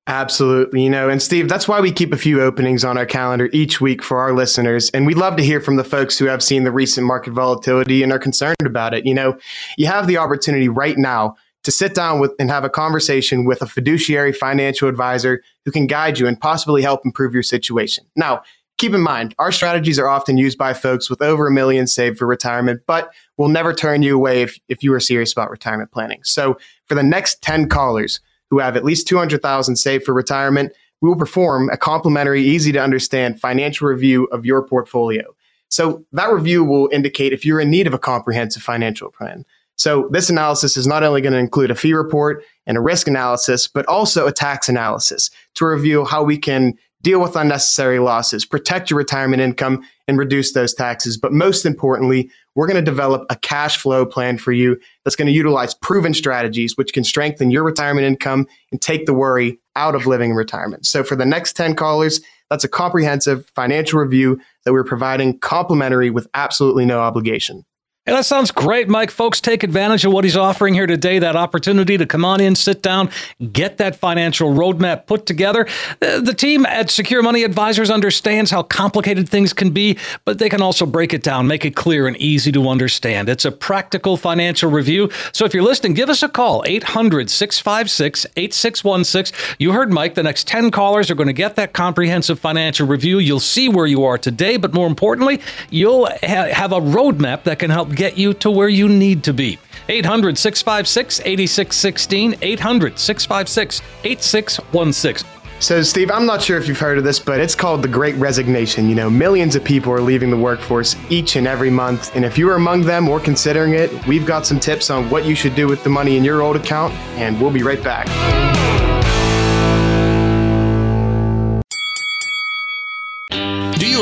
Absolutely. 0.08 0.84
You 0.84 0.90
know, 0.90 1.10
and 1.10 1.22
Steve, 1.22 1.48
that's 1.48 1.68
why 1.68 1.80
we 1.80 1.92
keep 1.92 2.12
a 2.12 2.18
few 2.18 2.42
openings 2.42 2.84
on 2.84 2.98
our 2.98 3.06
calendar 3.06 3.50
each 3.54 3.80
week 3.80 4.02
for 4.02 4.18
our 4.18 4.34
listeners. 4.34 4.90
And 4.90 5.06
we'd 5.06 5.18
love 5.18 5.36
to 5.38 5.44
hear 5.44 5.62
from 5.62 5.76
the 5.76 5.84
folks 5.84 6.18
who 6.18 6.26
have 6.26 6.42
seen 6.42 6.64
the 6.64 6.72
recent 6.72 7.06
market 7.06 7.32
volatility 7.32 8.02
and 8.02 8.12
are 8.12 8.20
concerned 8.20 8.58
about 8.66 8.94
it. 8.96 9.06
You 9.06 9.14
know, 9.14 9.38
you 9.78 9.86
have 9.86 10.08
the 10.08 10.18
opportunity 10.18 10.68
right 10.70 10.98
now 10.98 11.36
to 11.64 11.72
sit 11.72 11.94
down 11.94 12.20
with 12.20 12.34
and 12.40 12.50
have 12.50 12.64
a 12.64 12.70
conversation 12.70 13.46
with 13.46 13.62
a 13.62 13.68
fiduciary 13.68 14.34
financial 14.34 14.90
advisor 14.90 15.44
who 15.66 15.72
can 15.72 15.86
guide 15.86 16.18
you 16.18 16.26
and 16.26 16.40
possibly 16.42 16.82
help 16.82 17.02
improve 17.06 17.34
your 17.34 17.44
situation. 17.44 18.04
Now, 18.16 18.42
keep 18.82 18.96
in 18.96 19.02
mind, 19.02 19.36
our 19.38 19.52
strategies 19.52 20.00
are 20.00 20.08
often 20.08 20.38
used 20.38 20.58
by 20.58 20.74
folks 20.74 21.08
with 21.08 21.22
over 21.22 21.46
a 21.46 21.52
million 21.52 21.86
saved 21.86 22.18
for 22.18 22.26
retirement, 22.26 22.82
but 22.88 23.14
we'll 23.38 23.48
never 23.48 23.76
turn 23.76 24.02
you 24.02 24.16
away 24.16 24.42
if, 24.42 24.60
if 24.70 24.82
you 24.82 24.92
are 24.92 25.00
serious 25.00 25.32
about 25.32 25.52
retirement 25.52 25.92
planning. 25.92 26.20
So 26.24 26.58
for 26.88 26.96
the 26.96 27.04
next 27.04 27.44
10 27.44 27.70
callers 27.70 28.22
who 28.50 28.58
have 28.58 28.76
at 28.76 28.84
least 28.84 29.08
200,000 29.08 29.76
saved 29.76 30.04
for 30.04 30.16
retirement, 30.16 30.74
we 31.00 31.10
will 31.10 31.16
perform 31.16 31.70
a 31.70 31.78
complimentary, 31.78 32.42
easy 32.42 32.72
to 32.72 32.82
understand 32.82 33.40
financial 33.40 33.88
review 33.88 34.26
of 34.32 34.48
your 34.48 34.64
portfolio. 34.64 35.36
So 35.70 36.04
that 36.12 36.34
review 36.34 36.64
will 36.64 36.90
indicate 36.92 37.34
if 37.34 37.46
you're 37.46 37.62
in 37.62 37.70
need 37.70 37.86
of 37.86 37.94
a 37.94 38.00
comprehensive 38.00 38.64
financial 38.64 39.12
plan. 39.12 39.46
So 39.78 40.10
this 40.12 40.30
analysis 40.30 40.78
is 40.78 40.86
not 40.86 41.04
only 41.04 41.22
going 41.22 41.34
to 41.34 41.40
include 41.40 41.72
a 41.72 41.76
fee 41.76 41.94
report 41.94 42.44
and 42.68 42.78
a 42.78 42.82
risk 42.82 43.08
analysis, 43.08 43.68
but 43.68 43.86
also 43.88 44.28
a 44.28 44.32
tax 44.32 44.70
analysis 44.70 45.32
to 45.56 45.66
review 45.66 46.06
how 46.06 46.24
we 46.24 46.38
can 46.38 46.74
deal 47.02 47.20
with 47.20 47.36
unnecessary 47.36 48.00
losses, 48.00 48.46
protect 48.46 48.90
your 48.90 48.98
retirement 48.98 49.42
income, 49.42 49.84
and 50.08 50.18
reduce 50.18 50.54
those 50.54 50.74
taxes. 50.74 51.18
But 51.18 51.34
most 51.34 51.66
importantly, 51.66 52.30
we're 52.56 52.68
going 52.68 52.84
to 52.84 52.92
develop 52.92 53.26
a 53.30 53.36
cash 53.36 53.78
flow 53.78 54.06
plan 54.06 54.38
for 54.38 54.52
you 54.52 54.78
that's 55.04 55.16
going 55.16 55.28
to 55.28 55.34
utilize 55.34 55.74
proven 55.74 56.14
strategies 56.14 56.78
which 56.78 56.94
can 56.94 57.04
strengthen 57.04 57.50
your 57.50 57.64
retirement 57.64 58.06
income 58.06 58.48
and 58.72 58.82
take 58.82 59.06
the 59.06 59.14
worry 59.14 59.60
out 59.76 59.96
of 59.96 60.06
living 60.06 60.32
in 60.32 60.36
retirement. 60.36 60.86
So 60.86 61.04
for 61.04 61.16
the 61.16 61.26
next 61.26 61.54
10 61.54 61.76
callers, 61.76 62.22
that's 62.50 62.64
a 62.66 62.70
comprehensive 62.70 63.50
financial 63.56 64.00
review 64.00 64.40
that 64.66 64.74
we're 64.74 64.84
providing 64.84 65.40
complimentary 65.40 66.10
with 66.10 66.28
absolutely 66.34 66.86
no 66.86 67.00
obligation. 67.00 67.66
And 68.08 68.16
that 68.16 68.26
sounds 68.26 68.50
great, 68.50 68.90
Mike. 68.90 69.12
Folks, 69.12 69.40
take 69.40 69.62
advantage 69.62 70.06
of 70.06 70.12
what 70.12 70.24
he's 70.24 70.36
offering 70.36 70.74
here 70.74 70.88
today 70.88 71.20
that 71.20 71.36
opportunity 71.36 72.00
to 72.00 72.08
come 72.08 72.26
on 72.26 72.42
in, 72.42 72.56
sit 72.56 72.82
down, 72.82 73.12
get 73.54 73.78
that 73.78 73.96
financial 73.96 74.50
roadmap 74.50 75.06
put 75.06 75.28
together. 75.28 75.68
The 76.00 76.34
team 76.36 76.66
at 76.66 76.90
Secure 76.90 77.22
Money 77.22 77.44
Advisors 77.44 77.92
understands 77.92 78.50
how 78.50 78.64
complicated 78.64 79.30
things 79.30 79.54
can 79.54 79.70
be, 79.70 80.00
but 80.26 80.40
they 80.40 80.50
can 80.50 80.64
also 80.64 80.88
break 80.88 81.14
it 81.14 81.22
down, 81.22 81.46
make 81.46 81.64
it 81.64 81.76
clear 81.76 82.08
and 82.08 82.18
easy 82.18 82.52
to 82.54 82.70
understand. 82.70 83.30
It's 83.30 83.46
a 83.46 83.52
practical 83.52 84.18
financial 84.18 84.72
review. 84.72 85.12
So 85.32 85.46
if 85.46 85.54
you're 85.54 85.62
listening, 85.62 85.94
give 85.94 86.10
us 86.10 86.24
a 86.24 86.28
call 86.28 86.64
800 86.66 87.30
656 87.30 88.26
8616. 88.36 89.56
You 89.60 89.74
heard 89.74 89.94
Mike. 89.94 90.16
The 90.16 90.24
next 90.24 90.48
10 90.48 90.72
callers 90.72 91.12
are 91.12 91.16
going 91.16 91.28
to 91.28 91.34
get 91.34 91.56
that 91.58 91.74
comprehensive 91.74 92.40
financial 92.40 92.88
review. 92.88 93.20
You'll 93.20 93.40
see 93.40 93.70
where 93.70 93.86
you 93.86 94.04
are 94.06 94.18
today, 94.18 94.58
but 94.58 94.74
more 94.74 94.88
importantly, 94.88 95.40
you'll 95.70 96.08
ha- 96.08 96.50
have 96.52 96.72
a 96.72 96.82
roadmap 96.82 97.44
that 97.44 97.60
can 97.60 97.70
help 97.70 97.91
get 97.96 98.18
you 98.18 98.34
to 98.36 98.52
where 98.52 98.70
you 98.70 98.88
need 98.88 99.24
to 99.24 99.34
be. 99.34 99.60
800 99.90 100.38
656 100.38 101.20
8616, 101.22 102.36
800 102.42 103.00
656 103.00 103.82
8616. 104.04 105.42
So, 105.62 105.84
Steve, 105.84 106.10
I'm 106.10 106.26
not 106.26 106.42
sure 106.42 106.58
if 106.58 106.68
you've 106.68 106.80
heard 106.80 106.98
of 106.98 107.04
this, 107.04 107.20
but 107.20 107.40
it's 107.40 107.54
called 107.54 107.84
the 107.84 107.88
Great 107.88 108.16
Resignation. 108.16 108.90
You 108.90 108.96
know, 108.96 109.12
millions 109.12 109.56
of 109.56 109.64
people 109.64 109.94
are 109.94 110.02
leaving 110.02 110.32
the 110.32 110.38
workforce 110.38 110.96
each 111.12 111.36
and 111.36 111.46
every 111.46 111.70
month. 111.70 112.16
And 112.16 112.26
if 112.26 112.36
you 112.36 112.50
are 112.50 112.56
among 112.56 112.82
them 112.82 113.08
or 113.08 113.20
considering 113.20 113.76
it, 113.76 114.08
we've 114.08 114.26
got 114.26 114.48
some 114.48 114.60
tips 114.60 114.90
on 114.90 115.08
what 115.12 115.24
you 115.24 115.36
should 115.36 115.54
do 115.54 115.68
with 115.68 115.84
the 115.84 115.90
money 115.90 116.18
in 116.18 116.24
your 116.24 116.42
old 116.42 116.56
account, 116.56 116.96
and 117.16 117.40
we'll 117.40 117.52
be 117.52 117.62
right 117.62 117.84
back. 117.84 118.08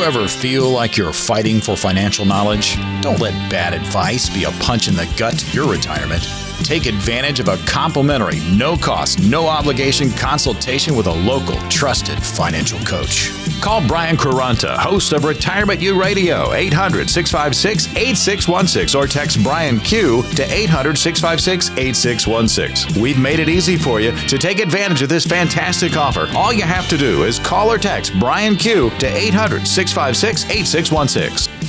Ever 0.09 0.27
feel 0.27 0.71
like 0.71 0.97
you're 0.97 1.13
fighting 1.13 1.61
for 1.61 1.75
financial 1.75 2.25
knowledge? 2.25 2.77
Don't 3.01 3.19
let 3.19 3.33
bad 3.51 3.75
advice 3.75 4.27
be 4.27 4.45
a 4.45 4.51
punch 4.53 4.87
in 4.87 4.95
the 4.95 5.07
gut 5.15 5.37
to 5.37 5.51
your 5.51 5.71
retirement. 5.71 6.48
Take 6.63 6.85
advantage 6.85 7.39
of 7.39 7.47
a 7.47 7.57
complimentary, 7.65 8.39
no 8.55 8.77
cost, 8.77 9.19
no 9.23 9.47
obligation 9.47 10.11
consultation 10.11 10.95
with 10.95 11.07
a 11.07 11.11
local, 11.11 11.57
trusted 11.69 12.21
financial 12.21 12.79
coach. 12.79 13.31
Call 13.61 13.85
Brian 13.87 14.15
Quaranta, 14.15 14.77
host 14.77 15.13
of 15.13 15.25
Retirement 15.25 15.81
U 15.81 15.99
Radio, 15.99 16.53
800 16.53 17.09
656 17.09 17.87
8616, 17.95 18.95
or 18.95 19.07
text 19.07 19.43
Brian 19.43 19.79
Q 19.79 20.23
to 20.35 20.43
800 20.43 20.97
656 20.97 21.69
8616. 21.77 23.01
We've 23.01 23.19
made 23.19 23.39
it 23.39 23.49
easy 23.49 23.77
for 23.77 23.99
you 23.99 24.11
to 24.27 24.37
take 24.37 24.59
advantage 24.59 25.01
of 25.01 25.09
this 25.09 25.25
fantastic 25.25 25.97
offer. 25.97 26.29
All 26.35 26.53
you 26.53 26.63
have 26.63 26.87
to 26.89 26.97
do 26.97 27.23
is 27.23 27.39
call 27.39 27.71
or 27.71 27.77
text 27.77 28.17
Brian 28.19 28.55
Q 28.55 28.89
to 28.99 29.07
800 29.07 29.67
656 29.67 30.45
8616. 30.45 31.68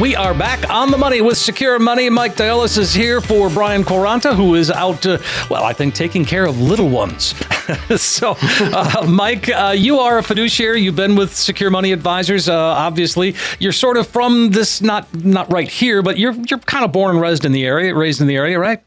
We 0.00 0.14
are 0.14 0.34
back 0.34 0.68
on 0.68 0.90
the 0.90 0.98
money 0.98 1.22
with 1.22 1.38
Secure 1.38 1.78
Money. 1.78 2.10
Mike 2.10 2.36
Diolis 2.36 2.76
is 2.76 2.92
here 2.92 3.22
for 3.22 3.48
Brian 3.48 3.82
Quaranta, 3.82 4.36
who 4.36 4.54
is 4.54 4.70
out, 4.70 5.06
uh, 5.06 5.16
well, 5.48 5.64
I 5.64 5.72
think 5.72 5.94
taking 5.94 6.22
care 6.26 6.44
of 6.44 6.60
little 6.60 6.90
ones. 6.90 7.34
so, 7.96 8.36
uh, 8.40 9.06
Mike, 9.08 9.48
uh, 9.48 9.72
you 9.74 9.98
are 9.98 10.18
a 10.18 10.22
fiduciary. 10.22 10.82
You've 10.82 10.96
been 10.96 11.16
with 11.16 11.34
Secure 11.34 11.70
Money 11.70 11.92
Advisors. 11.92 12.46
Uh, 12.46 12.54
obviously, 12.54 13.36
you're 13.58 13.72
sort 13.72 13.96
of 13.96 14.06
from 14.06 14.50
this, 14.50 14.82
not 14.82 15.12
not 15.24 15.50
right 15.50 15.68
here, 15.68 16.02
but 16.02 16.18
you're 16.18 16.34
you're 16.50 16.58
kind 16.60 16.84
of 16.84 16.92
born 16.92 17.12
and 17.12 17.20
raised 17.22 17.46
in 17.46 17.52
the 17.52 17.64
area, 17.64 17.94
raised 17.94 18.20
in 18.20 18.26
the 18.26 18.36
area, 18.36 18.58
right? 18.58 18.82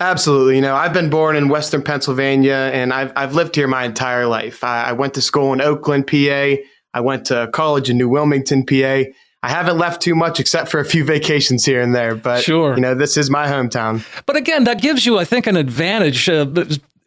Absolutely. 0.00 0.56
You 0.56 0.62
know, 0.62 0.74
I've 0.74 0.92
been 0.92 1.10
born 1.10 1.36
in 1.36 1.48
Western 1.48 1.82
Pennsylvania, 1.82 2.70
and 2.74 2.92
I've 2.92 3.12
I've 3.14 3.34
lived 3.34 3.54
here 3.54 3.68
my 3.68 3.84
entire 3.84 4.26
life. 4.26 4.64
I, 4.64 4.86
I 4.86 4.92
went 4.92 5.14
to 5.14 5.22
school 5.22 5.52
in 5.52 5.60
Oakland, 5.60 6.08
PA. 6.08 6.56
I 6.92 7.00
went 7.00 7.26
to 7.26 7.48
college 7.52 7.88
in 7.88 7.98
New 7.98 8.08
Wilmington, 8.08 8.66
PA 8.66 9.04
I 9.44 9.50
haven't 9.50 9.76
left 9.76 10.00
too 10.00 10.14
much 10.14 10.40
except 10.40 10.70
for 10.70 10.80
a 10.80 10.86
few 10.86 11.04
vacations 11.04 11.66
here 11.66 11.82
and 11.82 11.94
there, 11.94 12.14
but 12.14 12.42
sure. 12.42 12.76
you 12.76 12.80
know, 12.80 12.94
this 12.94 13.18
is 13.18 13.28
my 13.28 13.46
hometown. 13.46 14.02
But 14.24 14.36
again, 14.36 14.64
that 14.64 14.80
gives 14.80 15.04
you, 15.04 15.18
I 15.18 15.26
think, 15.26 15.46
an 15.46 15.58
advantage 15.58 16.30
uh, 16.30 16.46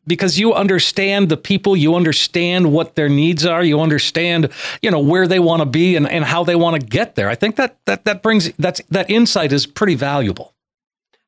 because 0.06 0.38
you 0.38 0.54
understand 0.54 1.30
the 1.30 1.38
people, 1.38 1.76
you 1.76 1.96
understand 1.96 2.72
what 2.72 2.94
their 2.94 3.10
needs 3.10 3.44
are, 3.44 3.64
you 3.64 3.82
understand, 3.82 4.50
you 4.84 4.92
know, 4.92 5.00
where 5.00 5.28
they 5.28 5.40
want 5.40 5.62
to 5.62 5.66
be 5.66 5.96
and, 5.96 6.08
and 6.08 6.24
how 6.24 6.44
they 6.44 6.56
want 6.56 6.80
to 6.80 6.88
get 6.88 7.16
there. 7.16 7.28
I 7.28 7.34
think 7.34 7.56
that 7.56 7.76
that 7.86 8.06
that 8.06 8.22
brings 8.22 8.52
that's 8.60 8.82
that 8.92 9.10
insight 9.10 9.52
is 9.52 9.66
pretty 9.66 9.96
valuable. 9.96 10.54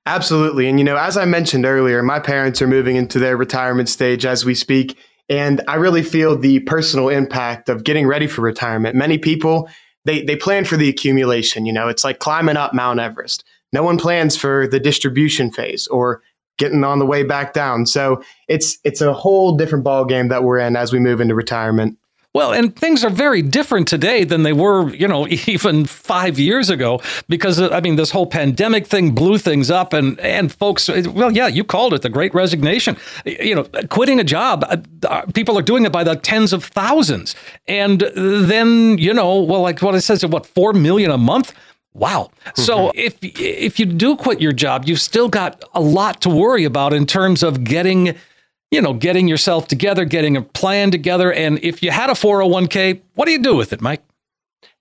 Absolutely. 0.06 0.70
And 0.70 0.78
you 0.78 0.86
know, 0.86 0.96
as 0.96 1.18
I 1.18 1.26
mentioned 1.26 1.66
earlier, 1.66 2.04
my 2.04 2.20
parents 2.20 2.62
are 2.62 2.68
moving 2.68 2.98
into 2.98 3.18
their 3.18 3.36
retirement 3.36 3.90
stage 3.90 4.28
as 4.28 4.46
we 4.46 4.54
speak. 4.54 4.96
And 5.28 5.62
I 5.68 5.76
really 5.76 6.04
feel 6.04 6.38
the 6.38 6.60
personal 6.60 7.10
impact 7.10 7.68
of 7.68 7.84
getting 7.84 8.06
ready 8.06 8.28
for 8.28 8.42
retirement. 8.42 8.96
Many 8.96 9.18
people 9.18 9.70
they 10.06 10.24
they 10.24 10.36
plan 10.36 10.66
for 10.66 10.78
the 10.78 10.90
accumulation. 10.90 11.66
You 11.66 11.74
know, 11.74 11.88
it's 11.88 12.04
like 12.04 12.20
climbing 12.20 12.58
up 12.58 12.74
Mount 12.74 13.00
Everest. 13.00 13.44
No 13.72 13.84
one 13.84 13.98
plans 13.98 14.36
for 14.36 14.68
the 14.68 14.80
distribution 14.80 15.52
phase 15.52 15.86
or 15.88 16.24
getting 16.58 16.84
on 16.84 17.00
the 17.00 17.06
way 17.06 17.24
back 17.24 17.54
down. 17.54 17.86
So 17.86 18.24
it's 18.48 18.80
it's 18.84 19.02
a 19.02 19.14
whole 19.14 19.56
different 19.56 19.84
ball 19.84 20.06
game 20.06 20.30
that 20.30 20.44
we're 20.44 20.60
in 20.60 20.76
as 20.76 20.92
we 20.92 21.00
move 21.00 21.22
into 21.22 21.36
retirement. 21.36 21.98
Well, 22.32 22.54
and 22.54 22.76
things 22.76 23.04
are 23.04 23.10
very 23.10 23.42
different 23.42 23.88
today 23.88 24.24
than 24.24 24.44
they 24.44 24.54
were, 24.54 24.94
you 24.94 25.08
know, 25.08 25.28
even 25.48 25.86
five 25.86 26.38
years 26.38 26.70
ago. 26.70 27.02
Because 27.28 27.60
I 27.60 27.80
mean, 27.82 27.96
this 27.96 28.12
whole 28.12 28.28
pandemic 28.28 28.86
thing 28.86 29.16
blew 29.16 29.38
things 29.38 29.72
up, 29.72 29.94
and 29.94 30.20
and 30.20 30.52
folks, 30.52 30.90
well, 30.90 31.32
yeah, 31.32 31.48
you 31.48 31.64
called 31.64 31.94
it 31.94 32.04
the 32.04 32.10
Great 32.10 32.34
Resignation. 32.34 32.98
You 33.26 33.56
know, 33.56 33.64
quitting 33.90 34.20
a 34.20 34.24
job, 34.24 34.64
uh, 34.70 34.78
uh, 35.08 35.26
people 35.34 35.58
are 35.58 35.64
doing 35.64 35.86
it 35.86 35.92
by 35.92 36.04
the 36.04 36.16
tens 36.16 36.54
of 36.54 36.64
thousands, 36.64 37.36
and 37.68 38.02
then 38.16 38.98
you 39.00 39.14
know, 39.14 39.42
well, 39.42 39.62
like 39.62 39.82
what 39.82 39.96
it 39.96 40.02
says, 40.02 40.24
what 40.26 40.46
four 40.46 40.74
million 40.74 41.10
a 41.10 41.18
month. 41.18 41.54
Wow. 41.96 42.30
Mm-hmm. 42.46 42.62
So 42.62 42.92
if 42.94 43.18
if 43.22 43.80
you 43.80 43.88
do 43.88 44.16
quit 44.16 44.40
your 44.40 44.52
job, 44.52 44.86
you've 44.88 45.02
still 45.02 45.30
got 45.30 45.64
a 45.74 45.82
lot 45.82 46.22
to 46.22 46.30
worry 46.30 46.64
about 46.64 46.94
in 46.94 47.08
terms 47.08 47.42
of 47.42 47.64
getting 47.64 48.16
you 48.72 48.82
know, 48.82 48.94
getting 48.94 49.28
yourself 49.28 49.68
together, 49.68 50.06
getting 50.06 50.38
a 50.38 50.42
plan 50.42 50.92
together. 50.92 51.34
And 51.34 51.60
if 51.64 51.82
you 51.82 51.92
had 51.92 52.10
a 52.10 52.14
401k, 52.14 53.02
what 53.16 53.26
do 53.26 53.32
you 53.32 53.42
do 53.42 53.56
with 53.56 53.74
it, 53.74 53.82
Mike? 53.82 54.04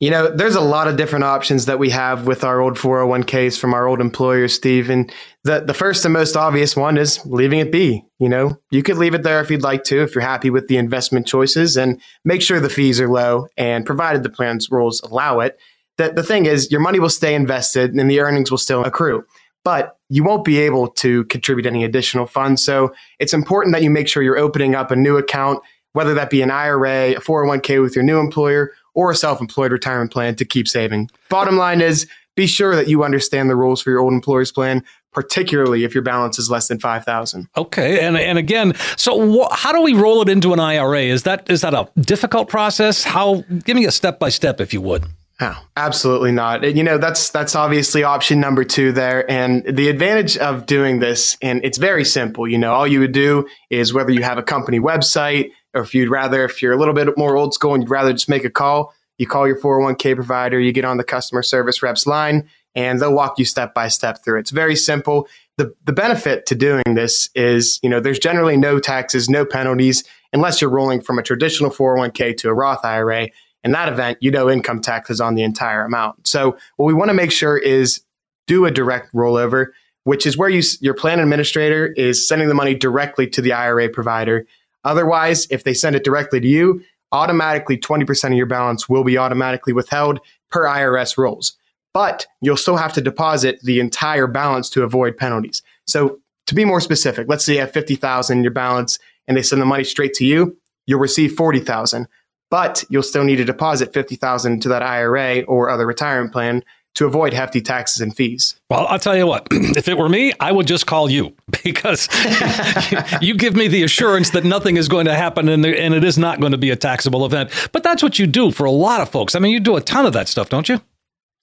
You 0.00 0.10
know, 0.10 0.28
there's 0.28 0.54
a 0.54 0.60
lot 0.60 0.86
of 0.86 0.96
different 0.96 1.24
options 1.24 1.66
that 1.66 1.80
we 1.80 1.90
have 1.90 2.26
with 2.26 2.44
our 2.44 2.60
old 2.60 2.76
401ks 2.76 3.58
from 3.58 3.74
our 3.74 3.88
old 3.88 4.00
employers, 4.00 4.54
Steve. 4.54 4.90
And 4.90 5.12
the, 5.42 5.60
the 5.60 5.74
first 5.74 6.04
and 6.04 6.14
most 6.14 6.36
obvious 6.36 6.76
one 6.76 6.96
is 6.96 7.24
leaving 7.26 7.58
it 7.58 7.72
be. 7.72 8.04
You 8.20 8.28
know, 8.28 8.56
you 8.70 8.84
could 8.84 8.96
leave 8.96 9.14
it 9.14 9.24
there 9.24 9.40
if 9.40 9.50
you'd 9.50 9.62
like 9.62 9.82
to, 9.84 10.02
if 10.02 10.14
you're 10.14 10.22
happy 10.22 10.50
with 10.50 10.68
the 10.68 10.76
investment 10.76 11.26
choices 11.26 11.76
and 11.76 12.00
make 12.24 12.42
sure 12.42 12.60
the 12.60 12.68
fees 12.68 13.00
are 13.00 13.08
low 13.08 13.48
and 13.56 13.84
provided 13.84 14.22
the 14.22 14.30
plan's 14.30 14.70
rules 14.70 15.00
allow 15.00 15.40
it. 15.40 15.58
That 15.96 16.14
the 16.14 16.22
thing 16.22 16.46
is, 16.46 16.70
your 16.70 16.80
money 16.80 17.00
will 17.00 17.08
stay 17.08 17.34
invested 17.34 17.92
and 17.92 18.08
the 18.08 18.20
earnings 18.20 18.52
will 18.52 18.58
still 18.58 18.84
accrue 18.84 19.24
but 19.68 19.98
you 20.08 20.24
won't 20.24 20.46
be 20.46 20.56
able 20.60 20.88
to 20.88 21.24
contribute 21.24 21.66
any 21.66 21.84
additional 21.84 22.24
funds. 22.24 22.64
So 22.64 22.94
it's 23.18 23.34
important 23.34 23.74
that 23.74 23.82
you 23.82 23.90
make 23.90 24.08
sure 24.08 24.22
you're 24.22 24.38
opening 24.38 24.74
up 24.74 24.90
a 24.90 24.96
new 24.96 25.18
account, 25.18 25.62
whether 25.92 26.14
that 26.14 26.30
be 26.30 26.40
an 26.40 26.50
IRA, 26.50 27.10
a 27.10 27.20
401k 27.20 27.82
with 27.82 27.94
your 27.94 28.02
new 28.02 28.18
employer, 28.18 28.72
or 28.94 29.10
a 29.10 29.14
self 29.14 29.42
employed 29.42 29.70
retirement 29.70 30.10
plan 30.10 30.36
to 30.36 30.46
keep 30.46 30.68
saving. 30.68 31.10
Bottom 31.28 31.58
line 31.58 31.82
is 31.82 32.08
be 32.34 32.46
sure 32.46 32.74
that 32.76 32.88
you 32.88 33.04
understand 33.04 33.50
the 33.50 33.56
rules 33.56 33.82
for 33.82 33.90
your 33.90 34.00
old 34.00 34.14
employer's 34.14 34.50
plan 34.50 34.82
particularly 35.12 35.84
if 35.84 35.94
your 35.94 36.02
balance 36.02 36.38
is 36.38 36.50
less 36.50 36.68
than 36.68 36.78
5000 36.78 37.48
okay 37.56 37.98
and 38.00 38.16
and 38.16 38.38
again 38.38 38.74
so 38.96 39.42
wh- 39.42 39.52
how 39.52 39.72
do 39.72 39.80
we 39.80 39.94
roll 39.94 40.20
it 40.20 40.28
into 40.28 40.52
an 40.52 40.60
IRA 40.60 41.00
is 41.00 41.22
that 41.22 41.50
is 41.50 41.62
that 41.62 41.74
a 41.74 41.88
difficult 41.98 42.48
process 42.48 43.02
how 43.02 43.42
give 43.64 43.74
me 43.74 43.86
a 43.86 43.90
step 43.90 44.18
by 44.18 44.28
step 44.28 44.60
if 44.60 44.72
you 44.74 44.82
would 44.82 45.06
Oh, 45.40 45.56
absolutely 45.76 46.32
not. 46.32 46.74
You 46.74 46.82
know, 46.82 46.98
that's 46.98 47.30
that's 47.30 47.54
obviously 47.54 48.02
option 48.02 48.40
number 48.40 48.64
two 48.64 48.90
there. 48.90 49.28
And 49.30 49.64
the 49.64 49.88
advantage 49.88 50.36
of 50.36 50.66
doing 50.66 50.98
this, 50.98 51.36
and 51.40 51.64
it's 51.64 51.78
very 51.78 52.04
simple, 52.04 52.48
you 52.48 52.58
know, 52.58 52.72
all 52.72 52.88
you 52.88 52.98
would 52.98 53.12
do 53.12 53.46
is 53.70 53.94
whether 53.94 54.10
you 54.10 54.22
have 54.24 54.38
a 54.38 54.42
company 54.42 54.80
website 54.80 55.50
or 55.74 55.82
if 55.82 55.94
you'd 55.94 56.10
rather, 56.10 56.44
if 56.44 56.60
you're 56.60 56.72
a 56.72 56.76
little 56.76 56.94
bit 56.94 57.16
more 57.16 57.36
old 57.36 57.54
school 57.54 57.74
and 57.74 57.84
you'd 57.84 57.90
rather 57.90 58.12
just 58.12 58.28
make 58.28 58.44
a 58.44 58.50
call, 58.50 58.92
you 59.16 59.28
call 59.28 59.46
your 59.46 59.60
401k 59.60 60.16
provider, 60.16 60.58
you 60.58 60.72
get 60.72 60.84
on 60.84 60.96
the 60.96 61.04
customer 61.04 61.42
service 61.42 61.82
reps 61.82 62.06
line, 62.06 62.48
and 62.74 63.00
they'll 63.00 63.14
walk 63.14 63.38
you 63.38 63.44
step 63.44 63.74
by 63.74 63.86
step 63.86 64.24
through. 64.24 64.40
It's 64.40 64.50
very 64.50 64.74
simple. 64.74 65.28
The 65.56 65.72
the 65.84 65.92
benefit 65.92 66.46
to 66.46 66.56
doing 66.56 66.94
this 66.94 67.28
is, 67.36 67.78
you 67.82 67.90
know, 67.90 68.00
there's 68.00 68.18
generally 68.18 68.56
no 68.56 68.80
taxes, 68.80 69.28
no 69.28 69.44
penalties, 69.44 70.02
unless 70.32 70.60
you're 70.60 70.70
rolling 70.70 71.00
from 71.00 71.18
a 71.18 71.22
traditional 71.22 71.70
401k 71.70 72.36
to 72.38 72.48
a 72.48 72.54
Roth 72.54 72.84
IRA 72.84 73.28
in 73.64 73.72
that 73.72 73.88
event, 73.88 74.18
you 74.20 74.30
know 74.30 74.50
income 74.50 74.80
taxes 74.80 75.20
on 75.20 75.34
the 75.34 75.42
entire 75.42 75.84
amount. 75.84 76.26
So 76.26 76.56
what 76.76 76.86
we 76.86 76.94
want 76.94 77.08
to 77.10 77.14
make 77.14 77.32
sure 77.32 77.56
is 77.56 78.02
do 78.46 78.64
a 78.64 78.70
direct 78.70 79.12
rollover, 79.12 79.66
which 80.04 80.26
is 80.26 80.36
where 80.36 80.48
you, 80.48 80.62
your 80.80 80.94
plan 80.94 81.20
administrator 81.20 81.86
is 81.96 82.26
sending 82.26 82.48
the 82.48 82.54
money 82.54 82.74
directly 82.74 83.26
to 83.28 83.42
the 83.42 83.52
IRA 83.52 83.88
provider. 83.88 84.46
Otherwise, 84.84 85.46
if 85.50 85.64
they 85.64 85.74
send 85.74 85.96
it 85.96 86.04
directly 86.04 86.40
to 86.40 86.48
you, 86.48 86.82
automatically 87.12 87.76
20% 87.76 88.24
of 88.24 88.32
your 88.34 88.46
balance 88.46 88.88
will 88.88 89.04
be 89.04 89.18
automatically 89.18 89.72
withheld 89.72 90.20
per 90.50 90.64
IRS 90.64 91.18
rules. 91.18 91.56
But 91.94 92.26
you'll 92.40 92.56
still 92.56 92.76
have 92.76 92.92
to 92.94 93.00
deposit 93.00 93.60
the 93.62 93.80
entire 93.80 94.26
balance 94.26 94.70
to 94.70 94.82
avoid 94.82 95.16
penalties. 95.16 95.62
So 95.86 96.20
to 96.46 96.54
be 96.54 96.64
more 96.64 96.80
specific, 96.80 97.28
let's 97.28 97.44
say 97.44 97.54
you 97.54 97.60
have 97.60 97.72
50,000 97.72 98.38
in 98.38 98.44
your 98.44 98.52
balance 98.52 98.98
and 99.26 99.36
they 99.36 99.42
send 99.42 99.60
the 99.60 99.66
money 99.66 99.84
straight 99.84 100.14
to 100.14 100.24
you, 100.24 100.56
you'll 100.86 101.00
receive 101.00 101.32
40,000 101.32 102.06
but 102.50 102.84
you'll 102.88 103.02
still 103.02 103.24
need 103.24 103.36
to 103.36 103.44
deposit 103.44 103.92
50,000 103.92 104.60
to 104.62 104.68
that 104.68 104.82
IRA 104.82 105.42
or 105.42 105.70
other 105.70 105.86
retirement 105.86 106.32
plan 106.32 106.64
to 106.94 107.06
avoid 107.06 107.32
hefty 107.32 107.60
taxes 107.60 108.00
and 108.00 108.16
fees. 108.16 108.58
Well, 108.70 108.86
I'll 108.88 108.98
tell 108.98 109.16
you 109.16 109.26
what, 109.26 109.46
if 109.52 109.86
it 109.86 109.96
were 109.96 110.08
me, 110.08 110.32
I 110.40 110.50
would 110.50 110.66
just 110.66 110.86
call 110.86 111.08
you 111.08 111.34
because 111.64 112.08
you 113.20 113.36
give 113.36 113.54
me 113.54 113.68
the 113.68 113.84
assurance 113.84 114.30
that 114.30 114.44
nothing 114.44 114.76
is 114.76 114.88
going 114.88 115.06
to 115.06 115.14
happen 115.14 115.48
and, 115.48 115.64
and 115.64 115.94
it 115.94 116.04
is 116.04 116.18
not 116.18 116.40
going 116.40 116.52
to 116.52 116.58
be 116.58 116.70
a 116.70 116.76
taxable 116.76 117.24
event. 117.24 117.50
But 117.72 117.82
that's 117.82 118.02
what 118.02 118.18
you 118.18 118.26
do 118.26 118.50
for 118.50 118.64
a 118.64 118.70
lot 118.70 119.00
of 119.00 119.08
folks. 119.08 119.34
I 119.34 119.38
mean, 119.38 119.52
you 119.52 119.60
do 119.60 119.76
a 119.76 119.80
ton 119.80 120.06
of 120.06 120.12
that 120.14 120.28
stuff, 120.28 120.48
don't 120.48 120.68
you? 120.68 120.80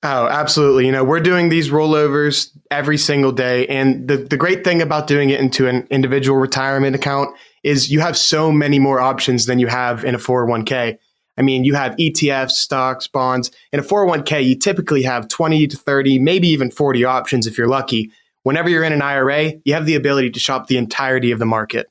Oh, 0.03 0.27
absolutely. 0.27 0.85
You 0.85 0.91
know, 0.91 1.03
we're 1.03 1.19
doing 1.19 1.50
these 1.50 1.69
rollovers 1.69 2.51
every 2.69 2.97
single 2.97 3.31
day. 3.31 3.65
And 3.67 4.07
the, 4.07 4.17
the 4.17 4.38
great 4.38 4.63
thing 4.63 4.81
about 4.81 5.07
doing 5.07 5.31
it 5.31 5.39
into 5.39 5.67
an 5.67 5.88
individual 5.89 6.38
retirement 6.38 6.95
account 6.95 7.35
is 7.65 7.91
you 7.91 8.00
have 8.00 8.15
so 8.15 8.51
many 8.51 8.77
more 8.77 9.01
options 9.01 9.48
than 9.48 9.57
you 9.57 9.65
have 9.65 10.05
in 10.05 10.13
a 10.13 10.19
401k. 10.19 10.98
I 11.38 11.41
mean, 11.41 11.63
you 11.65 11.74
have 11.74 11.95
ETFs, 11.95 12.51
stocks, 12.51 13.07
bonds. 13.07 13.50
In 13.74 13.79
a 13.79 13.84
401k, 13.84 14.45
you 14.45 14.55
typically 14.55 15.01
have 15.01 15.27
20 15.27 15.67
to 15.67 15.75
30, 15.75 16.19
maybe 16.19 16.48
even 16.48 16.69
40 16.69 17.03
options 17.03 17.48
if 17.48 17.57
you're 17.57 17.67
lucky. 17.67 18.12
Whenever 18.43 18.69
you're 18.69 18.84
in 18.84 18.93
an 18.93 19.01
IRA, 19.01 19.53
you 19.65 19.74
have 19.74 19.88
the 19.88 19.95
ability 19.95 20.29
to 20.29 20.39
shop 20.39 20.67
the 20.67 20.77
entirety 20.77 21.31
of 21.31 21.39
the 21.39 21.45
market. 21.45 21.89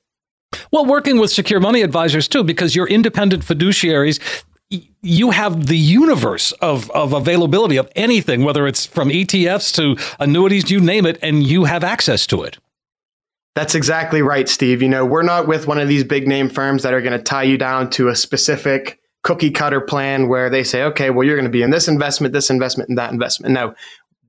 Well, 0.70 0.86
working 0.86 1.18
with 1.18 1.32
secure 1.32 1.58
money 1.58 1.82
advisors 1.82 2.28
too, 2.28 2.44
because 2.44 2.76
you're 2.76 2.86
independent 2.86 3.44
fiduciaries, 3.44 4.20
you 5.02 5.32
have 5.32 5.66
the 5.66 5.76
universe 5.76 6.52
of, 6.52 6.88
of 6.92 7.12
availability 7.12 7.76
of 7.76 7.90
anything, 7.96 8.44
whether 8.44 8.68
it's 8.68 8.86
from 8.86 9.08
ETFs 9.08 9.74
to 9.74 10.00
annuities, 10.20 10.70
you 10.70 10.80
name 10.80 11.04
it, 11.04 11.18
and 11.20 11.42
you 11.44 11.64
have 11.64 11.82
access 11.82 12.28
to 12.28 12.44
it. 12.44 12.58
That's 13.54 13.76
exactly 13.76 14.20
right, 14.20 14.48
Steve. 14.48 14.82
You 14.82 14.88
know, 14.88 15.04
we're 15.04 15.22
not 15.22 15.46
with 15.46 15.68
one 15.68 15.78
of 15.78 15.86
these 15.86 16.02
big 16.02 16.26
name 16.26 16.48
firms 16.48 16.82
that 16.82 16.92
are 16.92 17.00
going 17.00 17.16
to 17.16 17.22
tie 17.22 17.44
you 17.44 17.56
down 17.56 17.88
to 17.90 18.08
a 18.08 18.16
specific 18.16 19.00
cookie 19.22 19.50
cutter 19.50 19.80
plan 19.80 20.28
where 20.28 20.50
they 20.50 20.64
say, 20.64 20.82
okay, 20.82 21.10
well, 21.10 21.24
you're 21.24 21.36
going 21.36 21.44
to 21.44 21.50
be 21.50 21.62
in 21.62 21.70
this 21.70 21.86
investment, 21.86 22.32
this 22.32 22.50
investment, 22.50 22.88
and 22.88 22.98
that 22.98 23.12
investment. 23.12 23.54
No, 23.54 23.74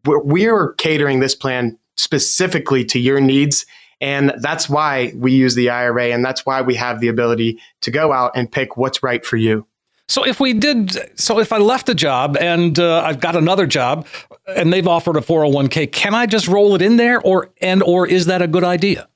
we're, 0.06 0.74
catering 0.74 1.20
this 1.20 1.36
plan 1.36 1.78
specifically 1.98 2.86
to 2.86 3.00
your 3.00 3.20
needs. 3.20 3.66
And 4.00 4.34
that's 4.40 4.70
why 4.70 5.14
we 5.16 5.32
use 5.32 5.56
the 5.56 5.70
IRA. 5.70 6.10
And 6.10 6.24
that's 6.24 6.46
why 6.46 6.62
we 6.62 6.76
have 6.76 7.00
the 7.00 7.08
ability 7.08 7.60
to 7.82 7.92
go 7.92 8.14
out 8.14 8.32
and 8.36 8.52
pick 8.52 8.78
what's 8.78 9.02
right 9.02 9.26
for 9.26 9.38
you. 9.38 9.66
So 10.08 10.24
if 10.24 10.40
we 10.40 10.54
did, 10.54 11.20
so 11.20 11.40
if 11.40 11.52
I 11.52 11.58
left 11.58 11.90
a 11.90 11.96
job 11.96 12.38
and 12.38 12.78
uh, 12.78 13.02
I've 13.02 13.20
got 13.20 13.36
another 13.36 13.66
job 13.66 14.06
and 14.48 14.72
they've 14.72 14.88
offered 14.88 15.18
a 15.18 15.22
401k, 15.22 15.92
can 15.92 16.14
I 16.14 16.28
just 16.28 16.48
roll 16.48 16.76
it 16.76 16.82
in 16.84 16.98
there 16.98 17.20
or, 17.22 17.50
and, 17.60 17.82
or 17.82 18.06
is 18.06 18.28
that 18.28 18.44
a 18.44 18.48
good 18.48 18.64
idea? 18.64 19.08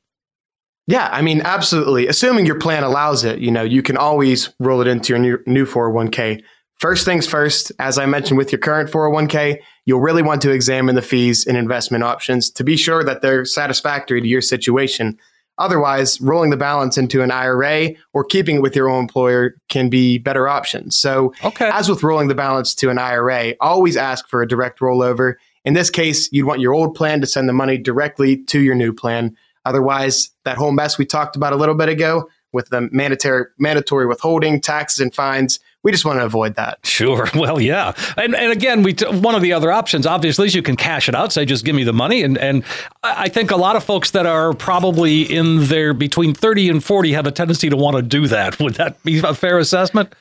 Yeah, 0.89 1.07
I 1.11 1.21
mean, 1.21 1.41
absolutely. 1.41 2.07
Assuming 2.07 2.47
your 2.47 2.57
plan 2.57 2.83
allows 2.83 3.23
it, 3.23 3.37
you 3.37 3.51
know, 3.51 3.61
you 3.61 3.83
can 3.83 3.95
always 3.95 4.49
roll 4.59 4.81
it 4.81 4.87
into 4.87 5.13
your 5.13 5.19
new, 5.19 5.37
new 5.45 5.67
401k. 5.67 6.41
First 6.79 7.05
things 7.05 7.27
first, 7.27 7.71
as 7.77 7.99
I 7.99 8.07
mentioned 8.07 8.39
with 8.39 8.51
your 8.51 8.57
current 8.57 8.89
401k, 8.89 9.59
you'll 9.85 9.99
really 9.99 10.23
want 10.23 10.41
to 10.41 10.51
examine 10.51 10.95
the 10.95 11.03
fees 11.03 11.45
and 11.45 11.55
investment 11.55 12.03
options 12.03 12.49
to 12.49 12.63
be 12.63 12.75
sure 12.75 13.03
that 13.03 13.21
they're 13.21 13.45
satisfactory 13.45 14.19
to 14.19 14.27
your 14.27 14.41
situation. 14.41 15.15
Otherwise, 15.59 16.19
rolling 16.21 16.49
the 16.49 16.57
balance 16.57 16.97
into 16.97 17.21
an 17.21 17.29
IRA 17.29 17.89
or 18.13 18.23
keeping 18.23 18.55
it 18.55 18.61
with 18.63 18.75
your 18.75 18.89
own 18.89 19.01
employer 19.01 19.57
can 19.67 19.89
be 19.89 20.17
better 20.17 20.47
options. 20.47 20.97
So, 20.97 21.35
okay. 21.43 21.69
as 21.71 21.87
with 21.87 22.01
rolling 22.01 22.29
the 22.29 22.35
balance 22.35 22.73
to 22.75 22.89
an 22.89 22.97
IRA, 22.97 23.53
always 23.61 23.95
ask 23.95 24.27
for 24.27 24.41
a 24.41 24.47
direct 24.47 24.79
rollover. 24.79 25.35
In 25.65 25.75
this 25.75 25.91
case, 25.91 26.29
you'd 26.31 26.47
want 26.47 26.61
your 26.61 26.73
old 26.73 26.95
plan 26.95 27.21
to 27.21 27.27
send 27.27 27.47
the 27.47 27.53
money 27.53 27.77
directly 27.77 28.43
to 28.45 28.59
your 28.59 28.73
new 28.73 28.91
plan. 28.91 29.35
Otherwise, 29.69 30.31
that 30.45 30.57
whole 30.57 30.71
mess 30.71 30.97
we 30.97 31.05
talked 31.05 31.35
about 31.35 31.53
a 31.53 31.55
little 31.55 31.75
bit 31.75 31.89
ago 31.89 32.27
with 32.51 32.69
the 32.69 32.89
mandatory 32.91 33.45
mandatory 33.59 34.07
withholding, 34.07 34.59
taxes, 34.59 34.99
and 34.99 35.13
fines. 35.13 35.59
We 35.83 35.91
just 35.91 36.05
want 36.05 36.19
to 36.19 36.25
avoid 36.25 36.55
that. 36.55 36.79
Sure. 36.83 37.27
Well, 37.35 37.61
yeah. 37.61 37.93
And, 38.17 38.35
and 38.35 38.51
again, 38.51 38.81
we 38.81 38.93
t- 38.93 39.05
one 39.05 39.35
of 39.35 39.43
the 39.43 39.53
other 39.53 39.71
options, 39.71 40.07
obviously, 40.07 40.47
is 40.47 40.55
you 40.55 40.63
can 40.63 40.75
cash 40.75 41.07
it 41.07 41.13
out, 41.13 41.31
say, 41.31 41.45
just 41.45 41.63
give 41.63 41.75
me 41.75 41.83
the 41.83 41.93
money. 41.93 42.23
And, 42.23 42.37
and 42.39 42.63
I 43.03 43.29
think 43.29 43.51
a 43.51 43.55
lot 43.55 43.75
of 43.75 43.83
folks 43.83 44.09
that 44.11 44.25
are 44.25 44.53
probably 44.53 45.21
in 45.21 45.67
their 45.67 45.93
between 45.93 46.33
30 46.33 46.69
and 46.69 46.83
40 46.83 47.13
have 47.13 47.27
a 47.27 47.31
tendency 47.31 47.69
to 47.69 47.77
want 47.77 47.95
to 47.95 48.01
do 48.01 48.27
that. 48.27 48.59
Would 48.59 48.73
that 48.75 49.01
be 49.03 49.19
a 49.19 49.35
fair 49.35 49.59
assessment? 49.59 50.13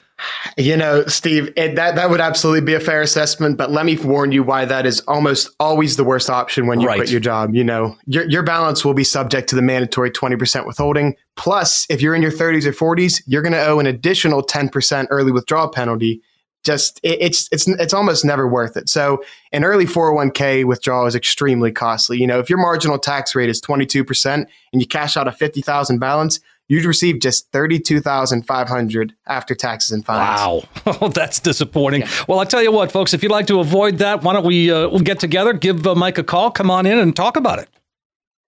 You 0.56 0.76
know, 0.76 1.04
Steve, 1.06 1.52
it, 1.56 1.76
that 1.76 1.94
that 1.94 2.10
would 2.10 2.20
absolutely 2.20 2.62
be 2.62 2.74
a 2.74 2.80
fair 2.80 3.02
assessment, 3.02 3.56
but 3.56 3.70
let 3.70 3.86
me 3.86 3.96
warn 3.96 4.32
you 4.32 4.42
why 4.42 4.64
that 4.64 4.86
is 4.86 5.00
almost 5.02 5.50
always 5.60 5.96
the 5.96 6.04
worst 6.04 6.28
option 6.28 6.66
when 6.66 6.80
you 6.80 6.88
right. 6.88 6.96
quit 6.96 7.10
your 7.10 7.20
job. 7.20 7.54
You 7.54 7.62
know, 7.62 7.96
your 8.06 8.28
your 8.28 8.42
balance 8.42 8.84
will 8.84 8.94
be 8.94 9.04
subject 9.04 9.48
to 9.50 9.56
the 9.56 9.62
mandatory 9.62 10.10
20% 10.10 10.66
withholding. 10.66 11.14
Plus, 11.36 11.86
if 11.88 12.02
you're 12.02 12.14
in 12.14 12.22
your 12.22 12.32
30s 12.32 12.66
or 12.66 12.72
40s, 12.72 13.22
you're 13.26 13.42
going 13.42 13.52
to 13.52 13.64
owe 13.64 13.78
an 13.78 13.86
additional 13.86 14.42
10% 14.42 15.06
early 15.10 15.30
withdrawal 15.30 15.68
penalty. 15.68 16.20
Just 16.64 16.98
it, 17.04 17.18
it's 17.20 17.48
it's 17.52 17.68
it's 17.68 17.94
almost 17.94 18.24
never 18.24 18.48
worth 18.48 18.76
it. 18.76 18.88
So, 18.88 19.22
an 19.52 19.62
early 19.62 19.86
401k 19.86 20.64
withdrawal 20.64 21.06
is 21.06 21.14
extremely 21.14 21.70
costly. 21.70 22.18
You 22.18 22.26
know, 22.26 22.40
if 22.40 22.50
your 22.50 22.58
marginal 22.58 22.98
tax 22.98 23.36
rate 23.36 23.48
is 23.48 23.60
22% 23.60 24.44
and 24.72 24.82
you 24.82 24.86
cash 24.86 25.16
out 25.16 25.28
a 25.28 25.32
50,000 25.32 26.00
balance, 26.00 26.40
you'd 26.68 26.84
receive 26.84 27.20
just 27.20 27.50
32500 27.52 29.14
after 29.26 29.54
taxes 29.54 29.92
and 29.92 30.04
fines. 30.04 30.40
Wow. 30.40 30.62
Oh, 31.00 31.08
that's 31.08 31.38
disappointing. 31.38 32.02
Yeah. 32.02 32.24
Well, 32.26 32.38
I'll 32.38 32.46
tell 32.46 32.62
you 32.62 32.72
what, 32.72 32.90
folks, 32.90 33.14
if 33.14 33.22
you'd 33.22 33.30
like 33.30 33.46
to 33.48 33.60
avoid 33.60 33.98
that, 33.98 34.22
why 34.22 34.32
don't 34.32 34.44
we 34.44 34.70
uh, 34.70 34.88
we'll 34.88 35.00
get 35.00 35.20
together, 35.20 35.52
give 35.52 35.86
uh, 35.86 35.94
Mike 35.94 36.18
a 36.18 36.24
call, 36.24 36.50
come 36.50 36.70
on 36.70 36.86
in 36.86 36.98
and 36.98 37.14
talk 37.14 37.36
about 37.36 37.58
it. 37.58 37.68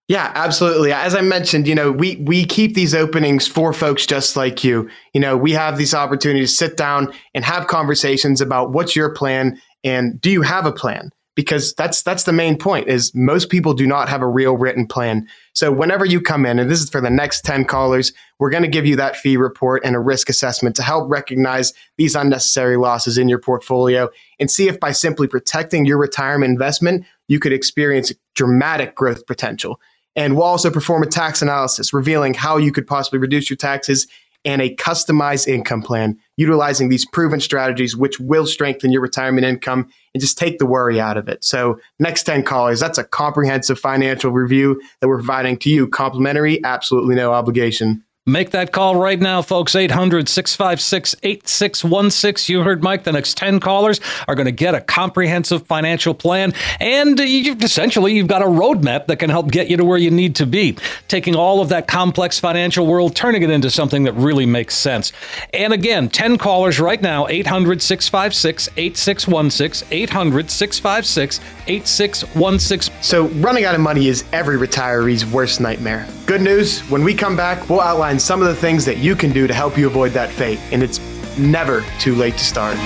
Yeah, 0.08 0.32
absolutely. 0.34 0.92
As 0.92 1.14
I 1.14 1.22
mentioned, 1.22 1.68
you 1.68 1.76
know, 1.76 1.92
we 1.92 2.16
we 2.18 2.46
keep 2.46 2.74
these 2.74 2.96
openings 2.96 3.48
for 3.48 3.74
folks 3.74 4.08
just 4.08 4.36
like 4.36 4.64
you. 4.64 4.90
You 5.14 5.22
know, 5.22 5.38
we 5.38 5.52
have 5.52 5.78
these 5.78 5.94
opportunities 5.94 6.52
to 6.52 6.58
sit 6.58 6.78
down 6.78 7.14
and 7.36 7.46
have 7.46 7.68
conversations 7.68 8.42
about 8.42 8.72
what's 8.72 8.96
your 8.96 9.14
plan 9.14 9.62
and 9.84 10.20
do 10.20 10.30
you 10.32 10.42
have 10.42 10.66
a 10.66 10.72
plan? 10.72 11.12
Because 11.40 11.74
that's 11.76 12.02
that's 12.02 12.26
the 12.26 12.34
main 12.34 12.58
point 12.58 12.90
is 12.90 13.16
most 13.16 13.50
people 13.50 13.74
do 13.74 13.88
not 13.88 14.10
have 14.10 14.22
a 14.22 14.28
real 14.28 14.58
written 14.58 14.86
plan. 14.86 15.26
So 15.54 15.72
whenever 15.72 16.04
you 16.04 16.20
come 16.20 16.46
in 16.46 16.60
and 16.60 16.70
this 16.70 16.82
is 16.82 16.90
for 16.90 17.00
the 17.00 17.10
next 17.10 17.46
10 17.46 17.64
callers, 17.64 18.12
we're 18.40 18.50
going 18.50 18.64
to 18.64 18.70
give 18.70 18.86
you 18.86 18.98
that 18.98 19.16
fee 19.16 19.38
report 19.38 19.82
and 19.86 19.96
a 19.96 20.00
risk 20.00 20.30
assessment 20.30 20.76
to 20.76 20.84
help 20.84 21.10
recognize 21.10 21.72
these 21.96 22.14
unnecessary 22.14 22.76
losses 22.76 23.18
in 23.18 23.30
your 23.30 23.40
portfolio 23.40 24.10
and 24.38 24.52
see 24.52 24.68
if 24.68 24.82
by 24.82 24.92
simply 24.92 25.30
protecting 25.30 25.86
your 25.86 25.98
retirement 25.98 26.52
investment, 26.52 27.06
you 27.30 27.40
could 27.40 27.54
experience 27.54 28.12
dramatic 28.36 28.94
growth 28.94 29.26
potential. 29.26 29.80
And 30.18 30.36
we'll 30.36 30.44
also 30.44 30.70
perform 30.70 31.04
a 31.04 31.08
tax 31.08 31.42
analysis 31.42 31.94
revealing 31.94 32.34
how 32.34 32.58
you 32.58 32.74
could 32.74 32.86
possibly 32.86 33.20
reduce 33.20 33.50
your 33.50 33.56
taxes 33.56 34.08
and 34.46 34.62
a 34.62 34.76
customized 34.76 35.48
income 35.48 35.82
plan 35.82 36.18
utilizing 36.38 36.90
these 36.90 37.06
proven 37.06 37.40
strategies, 37.40 37.96
which 37.96 38.20
will 38.20 38.46
strengthen 38.46 38.92
your 38.92 39.02
retirement 39.02 39.46
income 39.46 39.90
and 40.14 40.22
just 40.22 40.38
take 40.38 40.60
the 40.60 40.66
worry 40.66 41.00
out 41.00 41.18
of 41.18 41.28
it. 41.28 41.44
So, 41.44 41.80
next 42.00 42.24
10 42.24 42.44
callers, 42.44 42.80
that's 42.80 42.98
a 42.98 43.04
comprehensive 43.04 43.80
financial 43.80 44.32
review 44.32 44.82
that 45.02 45.08
we're 45.08 45.18
providing 45.18 45.58
to 45.60 45.70
you, 45.70 45.88
complimentary, 45.88 46.64
absolutely 46.64 47.16
no 47.16 47.32
obligation. 47.34 48.04
Make 48.30 48.52
that 48.52 48.72
call 48.72 48.96
right 48.96 49.20
now, 49.20 49.42
folks. 49.42 49.76
800 49.76 50.30
656 50.30 51.16
8616. 51.24 52.54
You 52.54 52.62
heard 52.62 52.84
Mike. 52.84 53.04
The 53.04 53.12
next 53.12 53.38
10 53.38 53.60
callers 53.60 54.00
are 54.28 54.36
going 54.36 54.46
to 54.46 54.52
get 54.52 54.76
a 54.76 54.82
comprehensive 54.82 55.66
financial 55.66 56.14
plan. 56.14 56.54
And 56.80 57.20
you, 57.20 57.56
essentially, 57.60 58.14
you've 58.14 58.28
got 58.28 58.44
a 58.44 58.46
roadmap 58.46 59.08
that 59.08 59.18
can 59.18 59.32
help 59.32 59.50
get 59.50 59.70
you 59.70 59.78
to 59.78 59.86
where 59.86 59.98
you 59.98 60.12
need 60.12 60.36
to 60.36 60.46
be. 60.46 60.78
Taking 61.08 61.36
all 61.36 61.60
of 61.60 61.70
that 61.70 61.88
complex 61.88 62.40
financial 62.40 62.86
world, 62.86 63.16
turning 63.16 63.42
it 63.42 63.50
into 63.50 63.72
something 63.72 64.04
that 64.04 64.14
really 64.14 64.46
makes 64.46 64.76
sense. 64.76 65.12
And 65.52 65.74
again, 65.74 66.10
10 66.10 66.38
callers 66.38 66.80
right 66.80 67.02
now 67.02 67.28
800 67.28 67.82
656 67.82 68.70
8616. 68.78 69.88
800 69.92 70.52
656 70.52 71.40
8616. 71.68 73.04
So, 73.04 73.28
running 73.40 73.66
out 73.66 73.74
of 73.74 73.82
money 73.82 74.08
is 74.08 74.24
every 74.34 74.58
retiree's 74.58 75.26
worst 75.26 75.60
nightmare. 75.60 76.08
Good 76.26 76.42
news 76.42 76.82
when 76.90 77.04
we 77.04 77.16
come 77.16 77.36
back, 77.36 77.68
we'll 77.70 77.82
outline 77.82 78.19
some 78.20 78.42
of 78.42 78.48
the 78.48 78.56
things 78.56 78.86
that 78.86 78.98
you 78.98 79.16
can 79.16 79.32
do 79.32 79.48
to 79.48 79.54
help 79.54 79.78
you 79.78 79.88
avoid 79.88 80.12
that 80.12 80.30
fate, 80.30 80.60
and 80.72 80.84
it's 80.84 81.00
never 81.38 81.84
too 82.00 82.16
late 82.16 82.38
to 82.38 82.44
start. 82.44 82.78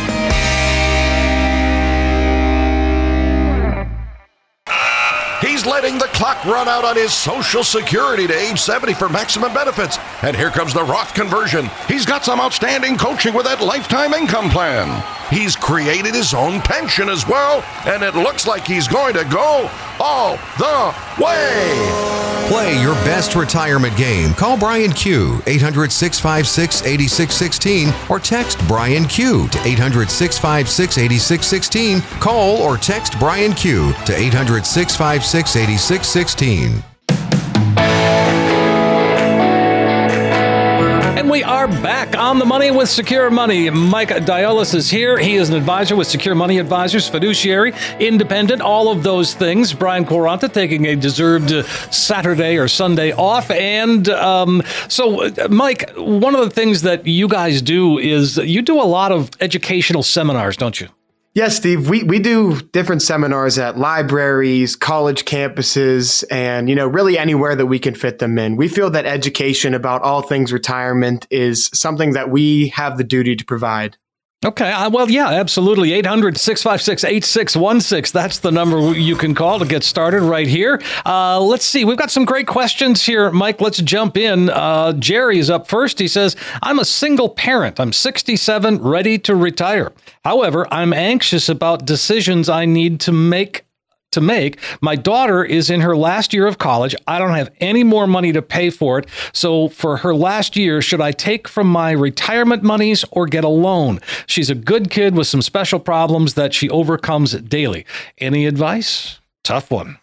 He's 5.63 5.71
letting 5.71 5.97
the 5.97 6.07
clock 6.07 6.43
run 6.43 6.67
out 6.67 6.83
on 6.83 6.97
his 6.97 7.13
Social 7.13 7.63
Security 7.63 8.27
to 8.27 8.37
age 8.37 8.59
70 8.59 8.95
for 8.95 9.07
maximum 9.07 9.53
benefits. 9.53 9.97
And 10.21 10.35
here 10.35 10.49
comes 10.49 10.73
the 10.73 10.83
Roth 10.83 11.13
conversion. 11.13 11.69
He's 11.87 12.05
got 12.05 12.25
some 12.25 12.41
outstanding 12.41 12.97
coaching 12.97 13.33
with 13.33 13.45
that 13.45 13.61
lifetime 13.61 14.13
income 14.13 14.49
plan. 14.49 15.01
He's 15.29 15.55
created 15.55 16.15
his 16.15 16.33
own 16.33 16.59
pension 16.59 17.07
as 17.07 17.25
well, 17.25 17.63
and 17.87 18.03
it 18.03 18.13
looks 18.13 18.45
like 18.45 18.67
he's 18.67 18.89
going 18.89 19.13
to 19.13 19.23
go 19.23 19.71
all 20.01 20.35
the 20.57 21.23
way. 21.23 22.23
Play 22.47 22.81
your 22.81 22.93
best 23.05 23.35
retirement 23.35 23.95
game. 23.95 24.33
Call 24.33 24.57
Brian 24.57 24.91
Q 24.91 25.41
800 25.47 25.91
656 25.91 26.81
8616 26.85 27.93
or 28.09 28.19
text 28.19 28.59
Brian 28.67 29.05
Q 29.05 29.47
to 29.47 29.65
800 29.65 30.09
656 30.09 30.97
8616. 30.97 32.01
Call 32.19 32.57
or 32.57 32.75
text 32.77 33.17
Brian 33.17 33.53
Q 33.53 33.93
to 34.05 34.15
800 34.15 34.65
656 34.65 35.52
8616. 35.55 36.83
And 41.23 41.29
we 41.29 41.43
are 41.43 41.67
back 41.67 42.17
on 42.17 42.39
the 42.39 42.45
money 42.45 42.71
with 42.71 42.89
Secure 42.89 43.29
Money. 43.29 43.69
Mike 43.69 44.25
Diolis 44.25 44.73
is 44.73 44.89
here. 44.89 45.17
He 45.17 45.35
is 45.35 45.49
an 45.49 45.55
advisor 45.55 45.95
with 45.95 46.07
Secure 46.07 46.33
Money 46.35 46.57
Advisors, 46.57 47.07
fiduciary, 47.07 47.73
independent, 47.99 48.61
all 48.61 48.91
of 48.91 49.03
those 49.03 49.33
things. 49.33 49.73
Brian 49.73 50.05
Quaranta 50.05 50.51
taking 50.51 50.85
a 50.87 50.95
deserved 50.95 51.51
Saturday 51.93 52.57
or 52.57 52.67
Sunday 52.67 53.11
off. 53.13 53.51
And 53.51 54.09
um, 54.09 54.63
so, 54.87 55.29
Mike, 55.49 55.91
one 55.95 56.35
of 56.35 56.41
the 56.41 56.49
things 56.49 56.81
that 56.81 57.05
you 57.05 57.27
guys 57.27 57.61
do 57.61 57.99
is 57.99 58.37
you 58.37 58.61
do 58.61 58.81
a 58.81 58.83
lot 58.83 59.11
of 59.11 59.29
educational 59.39 60.03
seminars, 60.03 60.57
don't 60.57 60.81
you? 60.81 60.89
Yes, 61.35 61.57
Steve. 61.57 61.89
We 61.89 62.03
we 62.03 62.19
do 62.19 62.61
different 62.73 63.01
seminars 63.01 63.57
at 63.57 63.75
libraries, 63.75 64.75
college 64.75 65.25
campuses, 65.25 66.23
and 66.29 66.69
you 66.69 66.75
know, 66.75 66.85
really 66.85 67.17
anywhere 67.17 67.55
that 67.55 67.65
we 67.65 67.79
can 67.79 67.95
fit 67.95 68.19
them 68.19 68.37
in. 68.37 68.55
We 68.55 68.67
feel 68.67 68.91
that 68.91 69.07
education 69.07 69.73
about 69.73 70.03
all 70.03 70.21
things 70.21 70.53
retirement 70.53 71.25
is 71.31 71.71
something 71.73 72.13
that 72.13 72.29
we 72.29 72.67
have 72.69 72.99
the 72.99 73.03
duty 73.03 73.35
to 73.35 73.45
provide. 73.45 73.97
Okay. 74.45 74.71
Uh, 74.71 74.89
well, 74.89 75.09
yeah, 75.09 75.29
absolutely. 75.29 75.93
800 75.93 76.37
656 76.37 77.03
8616. 77.03 78.11
That's 78.11 78.39
the 78.39 78.51
number 78.51 78.93
you 78.93 79.15
can 79.15 79.33
call 79.33 79.59
to 79.59 79.65
get 79.65 79.83
started 79.83 80.21
right 80.21 80.47
here. 80.47 80.81
Uh, 81.05 81.39
let's 81.39 81.65
see. 81.65 81.85
We've 81.85 81.97
got 81.97 82.11
some 82.11 82.25
great 82.25 82.47
questions 82.47 83.05
here, 83.05 83.31
Mike. 83.31 83.61
Let's 83.61 83.81
jump 83.81 84.17
in. 84.17 84.49
Uh, 84.49 84.93
Jerry 84.93 85.39
is 85.39 85.49
up 85.49 85.67
first. 85.67 85.99
He 85.99 86.07
says, 86.07 86.35
I'm 86.61 86.79
a 86.79 86.85
single 86.85 87.29
parent. 87.29 87.79
I'm 87.79 87.93
67, 87.93 88.81
ready 88.81 89.17
to 89.19 89.35
retire. 89.35 89.93
However, 90.25 90.67
I'm 90.71 90.93
anxious 90.93 91.47
about 91.47 91.85
decisions 91.85 92.49
I 92.49 92.65
need 92.65 92.99
to 93.01 93.11
make 93.11 93.65
to 94.13 94.21
make. 94.21 94.59
My 94.81 94.95
daughter 94.95 95.43
is 95.43 95.69
in 95.69 95.81
her 95.81 95.95
last 95.95 96.33
year 96.33 96.47
of 96.47 96.57
college. 96.57 96.95
I 97.07 97.19
don't 97.19 97.35
have 97.35 97.51
any 97.59 97.83
more 97.83 98.07
money 98.07 98.31
to 98.33 98.41
pay 98.41 98.69
for 98.69 98.99
it. 98.99 99.07
So 99.33 99.67
for 99.69 99.97
her 99.97 100.15
last 100.15 100.55
year, 100.55 100.81
should 100.81 101.01
I 101.01 101.11
take 101.11 101.47
from 101.47 101.67
my 101.67 101.91
retirement 101.91 102.63
monies 102.63 103.05
or 103.11 103.27
get 103.27 103.43
a 103.43 103.49
loan? 103.49 103.99
She's 104.25 104.49
a 104.49 104.55
good 104.55 104.89
kid 104.89 105.15
with 105.15 105.27
some 105.27 105.41
special 105.41 105.79
problems 105.79 106.33
that 106.35 106.53
she 106.53 106.69
overcomes 106.69 107.33
daily. 107.33 107.85
Any 108.17 108.45
advice? 108.45 109.19
Tough 109.43 109.69
one. 109.69 109.97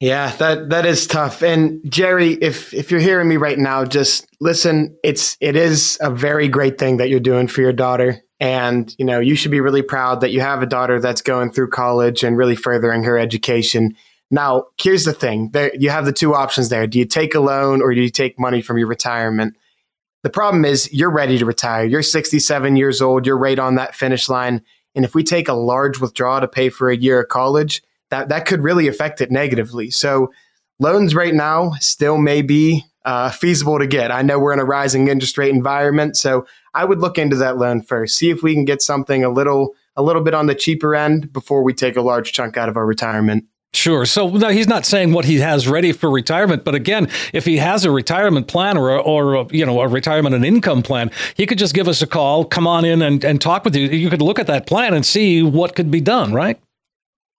Yeah, 0.00 0.34
that 0.36 0.70
that 0.70 0.86
is 0.86 1.06
tough. 1.06 1.42
And 1.42 1.80
Jerry, 1.90 2.32
if 2.34 2.74
if 2.74 2.90
you're 2.90 3.00
hearing 3.00 3.28
me 3.28 3.36
right 3.36 3.58
now, 3.58 3.84
just 3.84 4.26
listen. 4.40 4.96
It's 5.02 5.36
it 5.40 5.56
is 5.56 5.96
a 6.00 6.10
very 6.10 6.48
great 6.48 6.78
thing 6.78 6.98
that 6.98 7.08
you're 7.08 7.20
doing 7.20 7.46
for 7.48 7.62
your 7.62 7.72
daughter, 7.72 8.20
and 8.40 8.94
you 8.98 9.04
know 9.04 9.20
you 9.20 9.36
should 9.36 9.50
be 9.50 9.60
really 9.60 9.82
proud 9.82 10.20
that 10.20 10.32
you 10.32 10.40
have 10.40 10.62
a 10.62 10.66
daughter 10.66 11.00
that's 11.00 11.22
going 11.22 11.52
through 11.52 11.70
college 11.70 12.22
and 12.24 12.36
really 12.36 12.56
furthering 12.56 13.04
her 13.04 13.18
education. 13.18 13.94
Now, 14.30 14.64
here's 14.80 15.04
the 15.04 15.12
thing: 15.12 15.50
there 15.52 15.72
you 15.74 15.90
have 15.90 16.04
the 16.04 16.12
two 16.12 16.34
options 16.34 16.68
there. 16.68 16.86
Do 16.86 16.98
you 16.98 17.04
take 17.04 17.34
a 17.34 17.40
loan 17.40 17.82
or 17.82 17.94
do 17.94 18.00
you 18.00 18.10
take 18.10 18.38
money 18.38 18.62
from 18.62 18.78
your 18.78 18.88
retirement? 18.88 19.56
The 20.22 20.30
problem 20.30 20.64
is 20.64 20.92
you're 20.92 21.10
ready 21.10 21.38
to 21.38 21.44
retire. 21.44 21.84
You're 21.84 22.02
67 22.02 22.76
years 22.76 23.02
old. 23.02 23.26
You're 23.26 23.38
right 23.38 23.58
on 23.58 23.74
that 23.74 23.94
finish 23.94 24.28
line. 24.28 24.62
And 24.94 25.04
if 25.04 25.14
we 25.14 25.22
take 25.22 25.48
a 25.48 25.54
large 25.54 26.00
withdrawal 26.00 26.40
to 26.40 26.48
pay 26.48 26.70
for 26.70 26.88
a 26.88 26.96
year 26.96 27.20
of 27.22 27.28
college, 27.28 27.82
that 28.10 28.30
that 28.30 28.46
could 28.46 28.62
really 28.62 28.88
affect 28.88 29.20
it 29.20 29.30
negatively. 29.30 29.90
So 29.90 30.32
loans 30.78 31.14
right 31.14 31.34
now 31.34 31.72
still 31.80 32.16
may 32.16 32.42
be 32.42 32.84
uh, 33.04 33.30
feasible 33.30 33.78
to 33.78 33.86
get. 33.86 34.10
I 34.10 34.22
know 34.22 34.38
we're 34.38 34.52
in 34.54 34.60
a 34.60 34.64
rising 34.64 35.08
interest 35.08 35.36
rate 35.36 35.54
environment, 35.54 36.16
so 36.16 36.46
I 36.74 36.84
would 36.84 37.00
look 37.00 37.18
into 37.18 37.36
that 37.36 37.56
loan 37.56 37.82
first, 37.82 38.16
see 38.18 38.30
if 38.30 38.42
we 38.42 38.54
can 38.54 38.64
get 38.64 38.82
something 38.82 39.24
a 39.24 39.30
little 39.30 39.74
a 39.96 40.02
little 40.02 40.22
bit 40.22 40.34
on 40.34 40.46
the 40.46 40.54
cheaper 40.54 40.94
end 40.94 41.32
before 41.32 41.62
we 41.62 41.72
take 41.72 41.96
a 41.96 42.00
large 42.00 42.32
chunk 42.32 42.56
out 42.56 42.68
of 42.68 42.76
our 42.76 42.84
retirement. 42.84 43.44
Sure. 43.74 44.06
So 44.06 44.28
no, 44.28 44.48
he's 44.48 44.68
not 44.68 44.86
saying 44.86 45.12
what 45.12 45.24
he 45.24 45.40
has 45.40 45.66
ready 45.66 45.92
for 45.92 46.08
retirement, 46.08 46.64
but 46.64 46.76
again, 46.76 47.08
if 47.32 47.44
he 47.44 47.56
has 47.56 47.84
a 47.84 47.90
retirement 47.90 48.46
plan 48.46 48.76
or 48.76 48.94
a, 48.94 49.00
or 49.00 49.34
a, 49.34 49.46
you 49.50 49.66
know 49.66 49.80
a 49.80 49.88
retirement 49.88 50.34
and 50.34 50.44
income 50.44 50.82
plan, 50.82 51.10
he 51.36 51.44
could 51.44 51.58
just 51.58 51.74
give 51.74 51.88
us 51.88 52.00
a 52.00 52.06
call, 52.06 52.44
come 52.44 52.66
on 52.66 52.84
in 52.84 53.02
and, 53.02 53.24
and 53.24 53.40
talk 53.40 53.64
with 53.64 53.74
you. 53.74 53.88
You 53.88 54.10
could 54.10 54.22
look 54.22 54.38
at 54.38 54.46
that 54.46 54.66
plan 54.66 54.94
and 54.94 55.04
see 55.04 55.42
what 55.42 55.74
could 55.74 55.90
be 55.90 56.00
done, 56.00 56.32
right? 56.32 56.58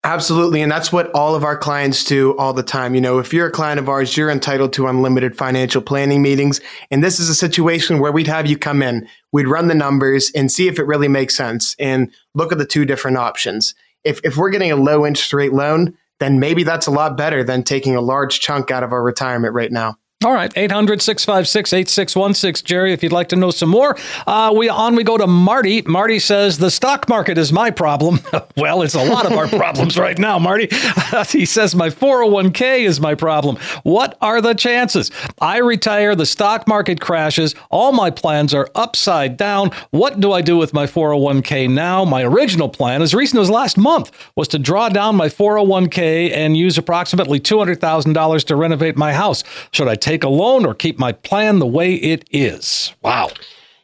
Absolutely. 0.06 0.62
And 0.62 0.72
that's 0.72 0.92
what 0.92 1.10
all 1.16 1.34
of 1.34 1.44
our 1.44 1.58
clients 1.58 2.04
do 2.04 2.38
all 2.38 2.54
the 2.54 2.62
time. 2.62 2.94
You 2.94 3.02
know, 3.02 3.18
if 3.18 3.34
you're 3.34 3.48
a 3.48 3.52
client 3.52 3.80
of 3.80 3.90
ours, 3.90 4.16
you're 4.16 4.30
entitled 4.30 4.72
to 4.74 4.86
unlimited 4.86 5.36
financial 5.36 5.82
planning 5.82 6.22
meetings. 6.22 6.62
And 6.92 7.04
this 7.04 7.20
is 7.20 7.28
a 7.28 7.34
situation 7.34 7.98
where 7.98 8.12
we'd 8.12 8.28
have 8.28 8.46
you 8.46 8.56
come 8.56 8.84
in, 8.84 9.08
we'd 9.32 9.48
run 9.48 9.68
the 9.68 9.74
numbers 9.74 10.32
and 10.36 10.52
see 10.52 10.68
if 10.68 10.78
it 10.78 10.86
really 10.86 11.08
makes 11.08 11.36
sense 11.36 11.76
and 11.80 12.14
look 12.36 12.52
at 12.52 12.60
the 12.60 12.68
two 12.68 12.86
different 12.86 13.18
options. 13.18 13.74
If, 14.04 14.22
if 14.24 14.38
we're 14.38 14.52
getting 14.52 14.72
a 14.72 14.76
low 14.76 15.08
interest 15.08 15.34
rate 15.34 15.54
loan, 15.54 15.98
then 16.20 16.40
maybe 16.40 16.62
that's 16.62 16.86
a 16.86 16.92
lot 16.92 17.18
better 17.18 17.44
than 17.44 17.64
taking 17.64 17.96
a 17.96 18.02
large 18.02 18.40
chunk 18.42 18.70
out 18.70 18.84
of 18.84 18.92
our 18.92 19.02
retirement 19.02 19.56
right 19.56 19.72
now. 19.72 19.98
All 20.26 20.34
right, 20.34 20.52
800 20.56 21.04
656 21.04 21.72
8616. 21.72 22.66
Jerry, 22.66 22.94
if 22.94 23.04
you'd 23.04 23.12
like 23.12 23.30
to 23.30 23.36
know 23.36 23.52
some 23.52 23.70
more, 23.70 23.96
uh, 24.26 24.52
we 24.58 24.68
on 24.70 24.96
we 24.96 25.04
go 25.04 25.20
to 25.20 25.28
Marty. 25.28 25.84
Marty 25.84 26.18
says, 26.18 26.58
The 26.58 26.72
stock 26.72 27.08
market 27.08 27.38
is 27.38 27.54
my 27.54 27.70
problem. 27.70 28.22
well, 28.58 28.82
it's 28.82 28.96
a 28.96 29.04
lot 29.04 29.28
of 29.28 29.34
our 29.34 29.48
problems 29.60 30.00
right 30.00 30.18
now, 30.18 30.40
Marty. 30.40 30.68
he 31.30 31.46
says, 31.46 31.76
My 31.76 31.90
401k 31.90 32.80
is 32.80 33.00
my 33.00 33.14
problem. 33.14 33.58
What 33.84 34.18
are 34.20 34.42
the 34.42 34.56
chances? 34.56 35.12
I 35.40 35.58
retire, 35.58 36.16
the 36.16 36.26
stock 36.26 36.68
market 36.68 37.00
crashes, 37.00 37.54
all 37.70 37.92
my 37.92 38.10
plans 38.10 38.52
are 38.52 38.68
upside 38.74 39.38
down. 39.38 39.70
What 39.92 40.20
do 40.20 40.32
I 40.32 40.42
do 40.42 40.58
with 40.58 40.74
my 40.74 40.88
401k 40.88 41.70
now? 41.70 42.04
My 42.04 42.24
original 42.24 42.68
plan, 42.68 43.04
as 43.04 43.14
recent 43.14 43.44
as 43.44 43.52
last 43.52 43.78
month, 43.78 44.12
was 44.36 44.48
to 44.48 44.58
draw 44.58 44.90
down 44.90 45.16
my 45.16 45.28
401k 45.28 46.32
and 46.32 46.58
use 46.58 46.80
approximately 46.80 47.40
$200,000 47.40 48.44
to 48.46 48.56
renovate 48.56 48.98
my 48.98 49.14
house. 49.14 49.44
Should 49.72 49.88
I 49.88 49.94
take 49.94 50.15
a 50.24 50.30
loan 50.30 50.66
or 50.66 50.74
keep 50.74 51.00
my 51.00 51.12
plan 51.12 51.60
the 51.60 51.66
way 51.66 51.96
it 51.96 52.28
is. 52.32 52.94
Wow. 53.02 53.32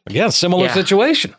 Again, 0.07 0.31
similar 0.31 0.65
yeah. 0.65 0.73
situation. 0.73 1.35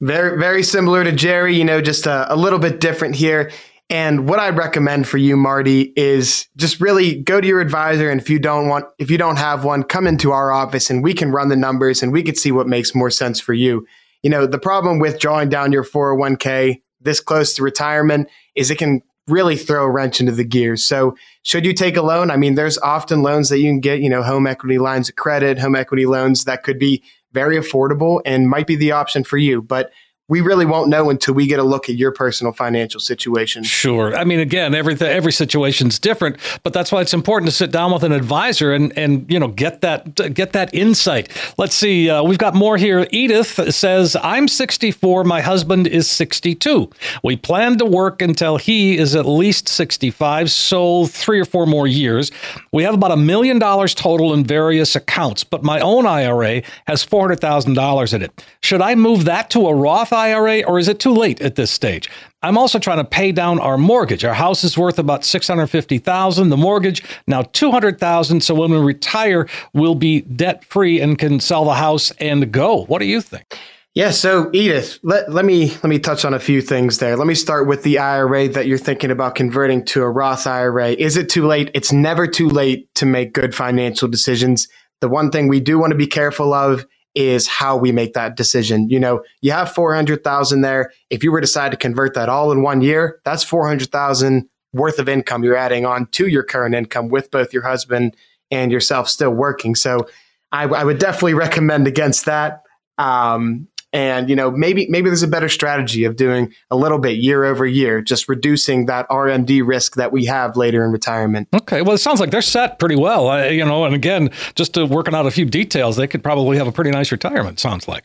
Very, 0.00 0.38
very 0.38 0.62
similar 0.62 1.04
to 1.04 1.12
Jerry, 1.12 1.56
you 1.56 1.64
know, 1.64 1.80
just 1.80 2.06
a, 2.06 2.32
a 2.32 2.36
little 2.36 2.58
bit 2.58 2.80
different 2.80 3.14
here. 3.14 3.50
And 3.88 4.28
what 4.28 4.40
I'd 4.40 4.56
recommend 4.56 5.06
for 5.06 5.16
you, 5.16 5.36
Marty, 5.36 5.92
is 5.96 6.48
just 6.56 6.80
really 6.80 7.22
go 7.22 7.40
to 7.40 7.46
your 7.46 7.60
advisor. 7.60 8.10
And 8.10 8.20
if 8.20 8.28
you 8.28 8.38
don't 8.38 8.68
want, 8.68 8.86
if 8.98 9.10
you 9.10 9.16
don't 9.16 9.36
have 9.36 9.64
one, 9.64 9.84
come 9.84 10.06
into 10.06 10.32
our 10.32 10.50
office 10.50 10.90
and 10.90 11.04
we 11.04 11.14
can 11.14 11.30
run 11.30 11.48
the 11.48 11.56
numbers 11.56 12.02
and 12.02 12.12
we 12.12 12.22
can 12.22 12.34
see 12.34 12.50
what 12.50 12.66
makes 12.66 12.94
more 12.94 13.10
sense 13.10 13.40
for 13.40 13.54
you. 13.54 13.86
You 14.22 14.30
know, 14.30 14.46
the 14.46 14.58
problem 14.58 14.98
with 14.98 15.20
drawing 15.20 15.48
down 15.48 15.72
your 15.72 15.84
401k 15.84 16.82
this 17.00 17.20
close 17.20 17.54
to 17.54 17.62
retirement 17.62 18.28
is 18.56 18.70
it 18.70 18.78
can 18.78 19.02
really 19.28 19.56
throw 19.56 19.84
a 19.84 19.90
wrench 19.90 20.20
into 20.20 20.32
the 20.32 20.44
gears. 20.44 20.84
So, 20.84 21.16
should 21.42 21.64
you 21.64 21.72
take 21.72 21.96
a 21.96 22.02
loan? 22.02 22.30
I 22.30 22.36
mean, 22.36 22.54
there's 22.54 22.78
often 22.78 23.22
loans 23.22 23.48
that 23.48 23.58
you 23.58 23.68
can 23.68 23.80
get, 23.80 24.00
you 24.00 24.08
know, 24.08 24.22
home 24.22 24.46
equity 24.46 24.78
lines 24.78 25.08
of 25.08 25.16
credit, 25.16 25.58
home 25.58 25.74
equity 25.74 26.06
loans 26.06 26.44
that 26.44 26.62
could 26.62 26.78
be 26.78 27.02
very 27.32 27.56
affordable 27.56 28.20
and 28.24 28.48
might 28.48 28.66
be 28.66 28.76
the 28.76 28.92
option 28.92 29.24
for 29.24 29.36
you. 29.36 29.60
But 29.60 29.92
we 30.28 30.40
really 30.40 30.66
won't 30.66 30.88
know 30.88 31.08
until 31.08 31.34
we 31.34 31.46
get 31.46 31.60
a 31.60 31.62
look 31.62 31.88
at 31.88 31.94
your 31.94 32.10
personal 32.10 32.52
financial 32.52 32.98
situation. 32.98 33.62
Sure. 33.62 34.16
I 34.16 34.24
mean, 34.24 34.40
again, 34.40 34.74
every 34.74 34.96
every 35.00 35.30
situation's 35.30 36.00
different, 36.00 36.36
but 36.64 36.72
that's 36.72 36.90
why 36.90 37.00
it's 37.00 37.14
important 37.14 37.48
to 37.48 37.54
sit 37.54 37.70
down 37.70 37.92
with 37.92 38.02
an 38.02 38.10
advisor 38.10 38.72
and 38.72 38.96
and 38.98 39.24
you 39.30 39.38
know 39.38 39.46
get 39.46 39.82
that 39.82 40.34
get 40.34 40.52
that 40.52 40.74
insight. 40.74 41.30
Let's 41.58 41.76
see. 41.76 42.10
Uh, 42.10 42.24
we've 42.24 42.38
got 42.38 42.56
more 42.56 42.76
here. 42.76 43.06
Edith 43.12 43.72
says, 43.72 44.16
"I'm 44.20 44.48
64. 44.48 45.22
My 45.22 45.40
husband 45.42 45.86
is 45.86 46.10
62. 46.10 46.90
We 47.22 47.36
plan 47.36 47.78
to 47.78 47.84
work 47.84 48.20
until 48.20 48.56
he 48.56 48.98
is 48.98 49.14
at 49.14 49.26
least 49.26 49.68
65, 49.68 50.50
so 50.50 51.06
three 51.06 51.38
or 51.38 51.44
four 51.44 51.66
more 51.66 51.86
years. 51.86 52.32
We 52.72 52.82
have 52.82 52.94
about 52.94 53.12
a 53.12 53.16
million 53.16 53.60
dollars 53.60 53.94
total 53.94 54.34
in 54.34 54.42
various 54.42 54.96
accounts, 54.96 55.44
but 55.44 55.62
my 55.62 55.78
own 55.78 56.04
IRA 56.04 56.62
has 56.88 57.04
four 57.04 57.20
hundred 57.22 57.38
thousand 57.38 57.74
dollars 57.74 58.12
in 58.12 58.22
it. 58.22 58.44
Should 58.60 58.82
I 58.82 58.96
move 58.96 59.24
that 59.26 59.50
to 59.50 59.68
a 59.68 59.74
Roth?" 59.74 60.15
IRA 60.16 60.62
or 60.62 60.78
is 60.78 60.88
it 60.88 60.98
too 60.98 61.12
late 61.12 61.40
at 61.40 61.54
this 61.54 61.70
stage? 61.70 62.10
I'm 62.42 62.58
also 62.58 62.78
trying 62.78 62.98
to 62.98 63.04
pay 63.04 63.32
down 63.32 63.60
our 63.60 63.78
mortgage. 63.78 64.24
Our 64.24 64.34
house 64.34 64.64
is 64.64 64.76
worth 64.78 64.98
about 64.98 65.24
650,000, 65.24 66.48
the 66.48 66.56
mortgage 66.56 67.02
now 67.26 67.42
200,000, 67.42 68.40
so 68.40 68.54
when 68.54 68.70
we 68.70 68.78
retire 68.78 69.46
we'll 69.72 69.94
be 69.94 70.22
debt 70.22 70.64
free 70.64 71.00
and 71.00 71.18
can 71.18 71.40
sell 71.40 71.64
the 71.64 71.74
house 71.74 72.10
and 72.12 72.50
go. 72.50 72.84
What 72.86 73.00
do 73.00 73.06
you 73.06 73.20
think? 73.20 73.58
Yeah, 73.96 74.10
so 74.10 74.50
Edith, 74.52 74.98
let, 75.02 75.32
let 75.32 75.46
me 75.46 75.70
let 75.70 75.86
me 75.86 75.98
touch 75.98 76.26
on 76.26 76.34
a 76.34 76.38
few 76.38 76.60
things 76.60 76.98
there. 76.98 77.16
Let 77.16 77.26
me 77.26 77.34
start 77.34 77.66
with 77.66 77.82
the 77.82 77.98
IRA 77.98 78.46
that 78.48 78.66
you're 78.66 78.76
thinking 78.76 79.10
about 79.10 79.36
converting 79.36 79.86
to 79.86 80.02
a 80.02 80.10
Roth 80.10 80.46
IRA. 80.46 80.90
Is 80.90 81.16
it 81.16 81.30
too 81.30 81.46
late? 81.46 81.70
It's 81.72 81.92
never 81.92 82.26
too 82.26 82.50
late 82.50 82.94
to 82.96 83.06
make 83.06 83.32
good 83.32 83.54
financial 83.54 84.06
decisions. 84.06 84.68
The 85.00 85.08
one 85.08 85.30
thing 85.30 85.48
we 85.48 85.60
do 85.60 85.78
want 85.78 85.92
to 85.92 85.96
be 85.96 86.06
careful 86.06 86.52
of 86.52 86.84
is 87.16 87.48
how 87.48 87.76
we 87.76 87.90
make 87.90 88.12
that 88.12 88.36
decision. 88.36 88.88
You 88.90 89.00
know, 89.00 89.24
you 89.40 89.50
have 89.50 89.72
400,000 89.72 90.60
there. 90.60 90.92
If 91.10 91.24
you 91.24 91.32
were 91.32 91.40
to 91.40 91.46
decide 91.46 91.70
to 91.70 91.76
convert 91.76 92.14
that 92.14 92.28
all 92.28 92.52
in 92.52 92.62
one 92.62 92.82
year, 92.82 93.20
that's 93.24 93.42
400,000 93.42 94.48
worth 94.74 94.98
of 94.98 95.08
income 95.08 95.42
you're 95.42 95.56
adding 95.56 95.86
on 95.86 96.06
to 96.08 96.28
your 96.28 96.42
current 96.42 96.74
income 96.74 97.08
with 97.08 97.30
both 97.30 97.54
your 97.54 97.62
husband 97.62 98.14
and 98.50 98.70
yourself 98.70 99.08
still 99.08 99.30
working. 99.30 99.74
So 99.74 100.06
I, 100.52 100.64
I 100.64 100.84
would 100.84 100.98
definitely 100.98 101.34
recommend 101.34 101.88
against 101.88 102.26
that. 102.26 102.62
Um, 102.98 103.66
and 103.92 104.28
you 104.28 104.36
know 104.36 104.50
maybe 104.50 104.86
maybe 104.88 105.08
there's 105.08 105.22
a 105.22 105.28
better 105.28 105.48
strategy 105.48 106.04
of 106.04 106.16
doing 106.16 106.52
a 106.70 106.76
little 106.76 106.98
bit 106.98 107.16
year 107.16 107.44
over 107.44 107.66
year 107.66 108.00
just 108.00 108.28
reducing 108.28 108.86
that 108.86 109.08
rmd 109.08 109.66
risk 109.66 109.94
that 109.94 110.12
we 110.12 110.24
have 110.24 110.56
later 110.56 110.84
in 110.84 110.90
retirement 110.90 111.48
okay 111.54 111.82
well 111.82 111.94
it 111.94 111.98
sounds 111.98 112.20
like 112.20 112.30
they're 112.30 112.42
set 112.42 112.78
pretty 112.78 112.96
well 112.96 113.28
uh, 113.28 113.44
you 113.44 113.64
know 113.64 113.84
and 113.84 113.94
again 113.94 114.30
just 114.54 114.74
to 114.74 114.84
working 114.84 115.14
out 115.14 115.26
a 115.26 115.30
few 115.30 115.44
details 115.44 115.96
they 115.96 116.06
could 116.06 116.22
probably 116.22 116.56
have 116.56 116.66
a 116.66 116.72
pretty 116.72 116.90
nice 116.90 117.12
retirement 117.12 117.60
sounds 117.60 117.88
like 117.88 118.04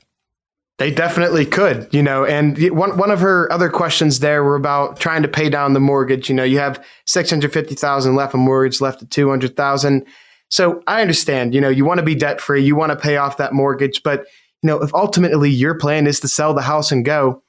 they 0.77 0.89
definitely 0.89 1.45
could, 1.45 1.87
you 1.91 2.01
know. 2.01 2.25
And 2.25 2.57
one 2.71 2.97
one 2.97 3.11
of 3.11 3.19
her 3.19 3.51
other 3.53 3.69
questions 3.69 4.17
there 4.17 4.43
were 4.43 4.55
about 4.55 4.99
trying 4.99 5.21
to 5.21 5.27
pay 5.27 5.47
down 5.47 5.73
the 5.73 5.79
mortgage. 5.79 6.27
You 6.27 6.33
know, 6.33 6.43
you 6.43 6.57
have 6.57 6.83
six 7.05 7.29
hundred 7.29 7.53
fifty 7.53 7.75
thousand 7.75 8.15
left 8.15 8.33
of 8.33 8.39
mortgage, 8.39 8.81
left 8.81 9.03
at 9.03 9.11
two 9.11 9.29
hundred 9.29 9.55
thousand. 9.55 10.07
So 10.49 10.81
I 10.87 11.01
understand, 11.01 11.53
you 11.53 11.61
know, 11.61 11.69
you 11.69 11.85
want 11.85 11.99
to 11.99 12.03
be 12.03 12.15
debt 12.15 12.41
free, 12.41 12.63
you 12.63 12.75
want 12.75 12.91
to 12.91 12.97
pay 12.97 13.15
off 13.15 13.37
that 13.37 13.53
mortgage, 13.53 14.01
but 14.03 14.25
you 14.61 14.67
know, 14.67 14.81
if 14.81 14.93
ultimately 14.93 15.49
your 15.49 15.75
plan 15.75 16.07
is 16.07 16.19
to 16.19 16.27
sell 16.27 16.53
the 16.53 16.61
house 16.61 16.91
and 16.91 17.03
go, 17.03 17.43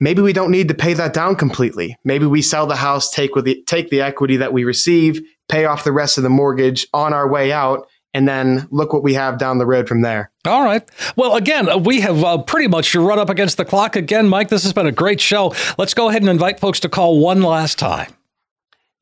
maybe 0.00 0.22
we 0.22 0.32
don't 0.32 0.50
need 0.50 0.68
to 0.68 0.74
pay 0.74 0.94
that 0.94 1.14
down 1.14 1.36
completely. 1.36 1.96
Maybe 2.04 2.26
we 2.26 2.42
sell 2.42 2.66
the 2.66 2.76
house, 2.76 3.10
take 3.10 3.34
with 3.34 3.44
the, 3.44 3.62
take 3.66 3.90
the 3.90 4.02
equity 4.02 4.36
that 4.38 4.52
we 4.52 4.64
receive, 4.64 5.20
pay 5.48 5.64
off 5.64 5.84
the 5.84 5.92
rest 5.92 6.18
of 6.18 6.24
the 6.24 6.30
mortgage 6.30 6.86
on 6.92 7.12
our 7.12 7.28
way 7.28 7.52
out, 7.52 7.86
and 8.12 8.26
then 8.26 8.66
look 8.70 8.92
what 8.92 9.02
we 9.02 9.14
have 9.14 9.38
down 9.38 9.58
the 9.58 9.66
road 9.66 9.86
from 9.86 10.02
there. 10.02 10.30
All 10.46 10.64
right. 10.64 10.82
Well, 11.16 11.36
again, 11.36 11.82
we 11.84 12.00
have 12.00 12.24
uh, 12.24 12.38
pretty 12.38 12.66
much 12.66 12.94
run 12.94 13.18
up 13.18 13.28
against 13.28 13.56
the 13.56 13.64
clock 13.64 13.94
again, 13.94 14.28
Mike. 14.28 14.48
This 14.48 14.62
has 14.62 14.72
been 14.72 14.86
a 14.86 14.92
great 14.92 15.20
show. 15.20 15.54
Let's 15.78 15.94
go 15.94 16.08
ahead 16.08 16.22
and 16.22 16.30
invite 16.30 16.58
folks 16.58 16.80
to 16.80 16.88
call 16.88 17.20
one 17.20 17.42
last 17.42 17.78
time. 17.78 18.12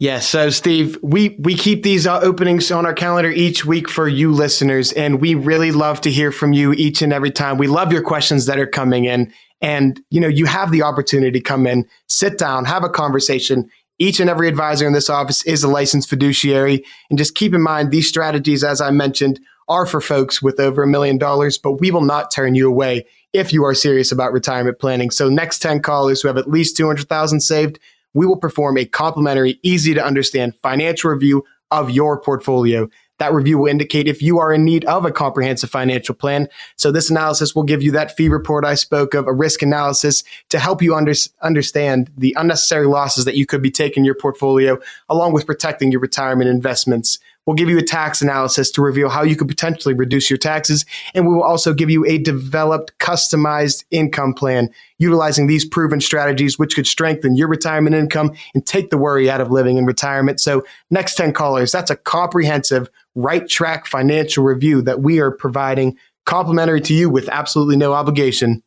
Yes, 0.01 0.29
so 0.29 0.51
Steve, 0.51 0.99
we 1.03 1.37
we 1.39 1.55
keep 1.55 1.85
these 1.85 2.07
uh, 2.07 2.19
openings 2.21 2.71
on 2.73 2.85
our 2.85 2.93
calendar 2.93 3.31
each 3.31 3.65
week 3.65 3.89
for 3.89 4.09
you 4.09 4.33
listeners, 4.33 4.93
and 4.93 5.21
we 5.21 5.37
really 5.37 5.71
love 5.71 6.01
to 6.03 6.11
hear 6.11 6.33
from 6.33 6.53
you 6.53 6.73
each 6.73 7.01
and 7.01 7.13
every 7.13 7.31
time. 7.31 7.59
We 7.59 7.69
love 7.69 7.93
your 7.93 8.03
questions 8.03 8.47
that 8.47 8.59
are 8.59 8.67
coming 8.67 9.05
in, 9.05 9.33
and 9.61 10.01
you 10.11 10.21
know 10.21 10.29
you 10.29 10.47
have 10.47 10.73
the 10.73 10.83
opportunity 10.83 11.39
to 11.39 11.41
come 11.41 11.67
in, 11.67 11.87
sit 12.09 12.39
down, 12.39 12.65
have 12.65 12.83
a 12.83 12.89
conversation, 12.89 13.71
Each 13.99 14.19
and 14.19 14.29
every 14.29 14.49
advisor 14.49 14.87
in 14.87 14.93
this 14.93 15.09
office 15.09 15.45
is 15.47 15.63
a 15.63 15.69
licensed 15.69 16.11
fiduciary. 16.11 16.85
And 17.11 17.19
just 17.19 17.37
keep 17.37 17.55
in 17.55 17.63
mind, 17.63 17.91
these 17.91 18.09
strategies, 18.09 18.65
as 18.65 18.81
I 18.81 18.91
mentioned, 18.91 19.39
are 19.69 19.87
for 19.87 20.01
folks 20.01 20.43
with 20.43 20.59
over 20.59 20.83
a 20.83 20.87
million 20.87 21.17
dollars, 21.17 21.59
but 21.59 21.81
we 21.81 21.91
will 21.91 22.03
not 22.05 22.33
turn 22.33 22.55
you 22.55 22.69
away 22.69 23.07
if 23.33 23.53
you 23.53 23.65
are 23.65 23.75
serious 23.75 24.13
about 24.13 24.33
retirement 24.33 24.79
planning. 24.79 25.11
So 25.11 25.29
next 25.29 25.61
10 25.61 25.81
callers 25.81 26.21
who 26.21 26.29
have 26.29 26.37
at 26.37 26.51
least 26.51 26.77
200,000 26.77 27.41
saved, 27.41 27.79
we 28.15 28.27
will 28.27 28.37
perform 28.37 28.79
a 28.79 28.85
complimentary, 28.85 29.59
easy 29.63 29.93
to 29.95 30.05
understand 30.05 30.55
financial 30.63 31.11
review 31.11 31.45
of 31.71 31.91
your 31.91 32.21
portfolio. 32.21 32.89
That 33.19 33.33
review 33.33 33.59
will 33.59 33.69
indicate 33.69 34.09
if 34.09 34.23
you 34.23 34.39
are 34.39 34.53
in 34.53 34.65
need 34.65 34.85
of 34.87 35.05
a 35.05 35.13
comprehensive 35.13 35.71
financial 35.71 36.15
plan. 36.15 36.49
So 36.77 36.91
this 36.91 37.11
analysis 37.11 37.55
will 37.55 37.63
give 37.63 37.83
you 37.83 37.93
that 37.93 38.17
fee 38.17 38.29
report 38.29 38.65
I 38.65 38.75
spoke 38.75 39.15
of, 39.15 39.29
a 39.29 39.33
risk 39.33 39.63
analysis 39.63 40.25
to 40.49 40.59
help 40.59 40.83
you 40.83 40.95
under, 40.95 41.13
understand 41.41 42.11
the 42.17 42.35
unnecessary 42.37 42.87
losses 42.87 43.25
that 43.25 43.37
you 43.37 43.47
could 43.47 43.63
be 43.63 43.71
taking 43.71 44.01
in 44.01 44.05
your 44.05 44.17
portfolio, 44.17 44.79
along 45.09 45.33
with 45.33 45.47
protecting 45.47 45.93
your 45.93 46.01
retirement 46.01 46.51
investments. 46.51 47.19
We'll 47.47 47.57
give 47.57 47.69
you 47.69 47.79
a 47.79 47.83
tax 47.83 48.23
analysis 48.23 48.71
to 48.73 48.83
reveal 48.83 49.09
how 49.09 49.23
you 49.23 49.37
could 49.37 49.49
potentially 49.49 49.95
reduce 49.95 50.31
your 50.31 50.39
taxes. 50.39 50.85
And 51.15 51.27
we 51.27 51.35
will 51.35 51.43
also 51.43 51.75
give 51.75 51.91
you 51.91 52.05
a 52.07 52.19
developed, 52.19 52.93
customized 52.99 53.85
income 53.91 54.33
plan 54.33 54.71
utilizing 54.99 55.47
these 55.47 55.65
proven 55.65 56.01
strategies, 56.01 56.59
which 56.59 56.75
could 56.75 56.87
strengthen 56.87 57.37
your 57.37 57.49
retirement 57.49 57.95
income 57.95 58.33
and 58.55 58.65
take 58.65 58.91
the 58.91 58.97
worry 58.97 59.29
out 59.29 59.41
of 59.41 59.51
living 59.51 59.77
in 59.77 59.85
retirement. 59.85 60.41
So, 60.41 60.65
next 60.91 61.17
10 61.17 61.33
callers, 61.33 61.73
that's 61.73 61.91
a 61.91 61.97
comprehensive, 61.97 62.89
right 63.15 63.47
track 63.49 63.87
financial 63.87 64.45
review 64.45 64.81
that 64.83 65.01
we 65.01 65.21
are 65.21 65.31
providing 65.31 65.99
complimentary 66.25 66.81
to 66.81 66.95
you 66.95 67.11
with 67.11 67.29
absolutely 67.29 67.77
no 67.77 67.93
obligation. 67.93 68.63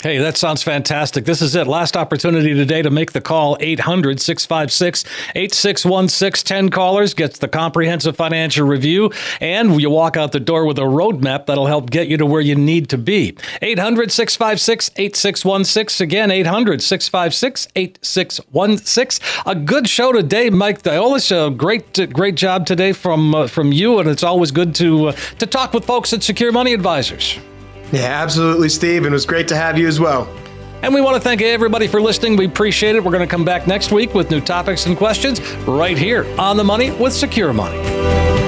Hey, 0.00 0.18
that 0.18 0.36
sounds 0.36 0.62
fantastic. 0.62 1.24
This 1.24 1.42
is 1.42 1.56
it. 1.56 1.66
Last 1.66 1.96
opportunity 1.96 2.54
today 2.54 2.82
to 2.82 2.88
make 2.88 3.10
the 3.10 3.20
call 3.20 3.56
800 3.58 4.20
656 4.20 5.04
8616. 5.34 6.46
10 6.46 6.68
callers 6.68 7.14
gets 7.14 7.40
the 7.40 7.48
comprehensive 7.48 8.16
financial 8.16 8.64
review, 8.64 9.10
and 9.40 9.80
you 9.80 9.90
walk 9.90 10.16
out 10.16 10.30
the 10.30 10.38
door 10.38 10.66
with 10.66 10.78
a 10.78 10.82
roadmap 10.82 11.46
that'll 11.46 11.66
help 11.66 11.90
get 11.90 12.06
you 12.06 12.16
to 12.16 12.24
where 12.24 12.40
you 12.40 12.54
need 12.54 12.88
to 12.90 12.96
be. 12.96 13.36
800 13.60 14.12
656 14.12 14.92
8616. 14.94 16.04
Again, 16.04 16.30
800 16.30 16.80
656 16.80 17.66
8616. 17.74 19.42
A 19.46 19.56
good 19.56 19.88
show 19.88 20.12
today, 20.12 20.48
Mike 20.48 20.82
Diolis. 20.82 21.32
A 21.32 21.50
great, 21.50 22.12
great 22.12 22.36
job 22.36 22.66
today 22.66 22.92
from, 22.92 23.34
uh, 23.34 23.48
from 23.48 23.72
you, 23.72 23.98
and 23.98 24.08
it's 24.08 24.22
always 24.22 24.52
good 24.52 24.76
to, 24.76 25.08
uh, 25.08 25.12
to 25.40 25.46
talk 25.46 25.72
with 25.72 25.84
folks 25.84 26.12
at 26.12 26.22
Secure 26.22 26.52
Money 26.52 26.72
Advisors. 26.72 27.40
Yeah, 27.92 28.22
absolutely, 28.22 28.68
Steve. 28.68 28.98
And 29.04 29.06
it 29.06 29.10
was 29.12 29.26
great 29.26 29.48
to 29.48 29.56
have 29.56 29.78
you 29.78 29.88
as 29.88 29.98
well. 29.98 30.28
And 30.82 30.94
we 30.94 31.00
want 31.00 31.16
to 31.16 31.20
thank 31.20 31.42
everybody 31.42 31.88
for 31.88 32.00
listening. 32.00 32.36
We 32.36 32.46
appreciate 32.46 32.94
it. 32.94 33.02
We're 33.02 33.10
going 33.10 33.26
to 33.26 33.30
come 33.30 33.44
back 33.44 33.66
next 33.66 33.90
week 33.90 34.14
with 34.14 34.30
new 34.30 34.40
topics 34.40 34.86
and 34.86 34.96
questions 34.96 35.40
right 35.66 35.98
here 35.98 36.24
on 36.38 36.56
the 36.56 36.64
money 36.64 36.92
with 36.92 37.12
Secure 37.12 37.52
Money. 37.52 38.47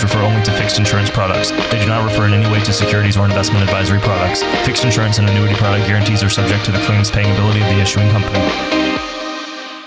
refer 0.00 0.22
only 0.22 0.40
to 0.44 0.52
fixed 0.52 0.78
insurance 0.78 1.10
products. 1.10 1.50
They 1.50 1.80
do 1.80 1.86
not 1.88 2.04
refer 2.04 2.26
in 2.26 2.32
any 2.32 2.48
way 2.52 2.60
to 2.60 2.72
securities 2.72 3.16
or 3.16 3.24
investment 3.24 3.64
advisory 3.64 3.98
products. 3.98 4.44
Fixed 4.64 4.84
insurance 4.84 5.18
and 5.18 5.28
annuity 5.28 5.54
product 5.56 5.88
guarantees 5.88 6.22
are 6.22 6.30
subject 6.30 6.64
to 6.66 6.70
the 6.70 6.80
claims 6.86 7.10
paying 7.10 7.32
ability 7.32 7.60
of 7.60 7.66
the 7.66 7.80
issuing 7.80 8.08
company. 8.10 8.38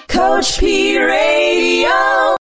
Coach 0.10 0.60
P 0.60 1.00
Radio. 1.00 2.25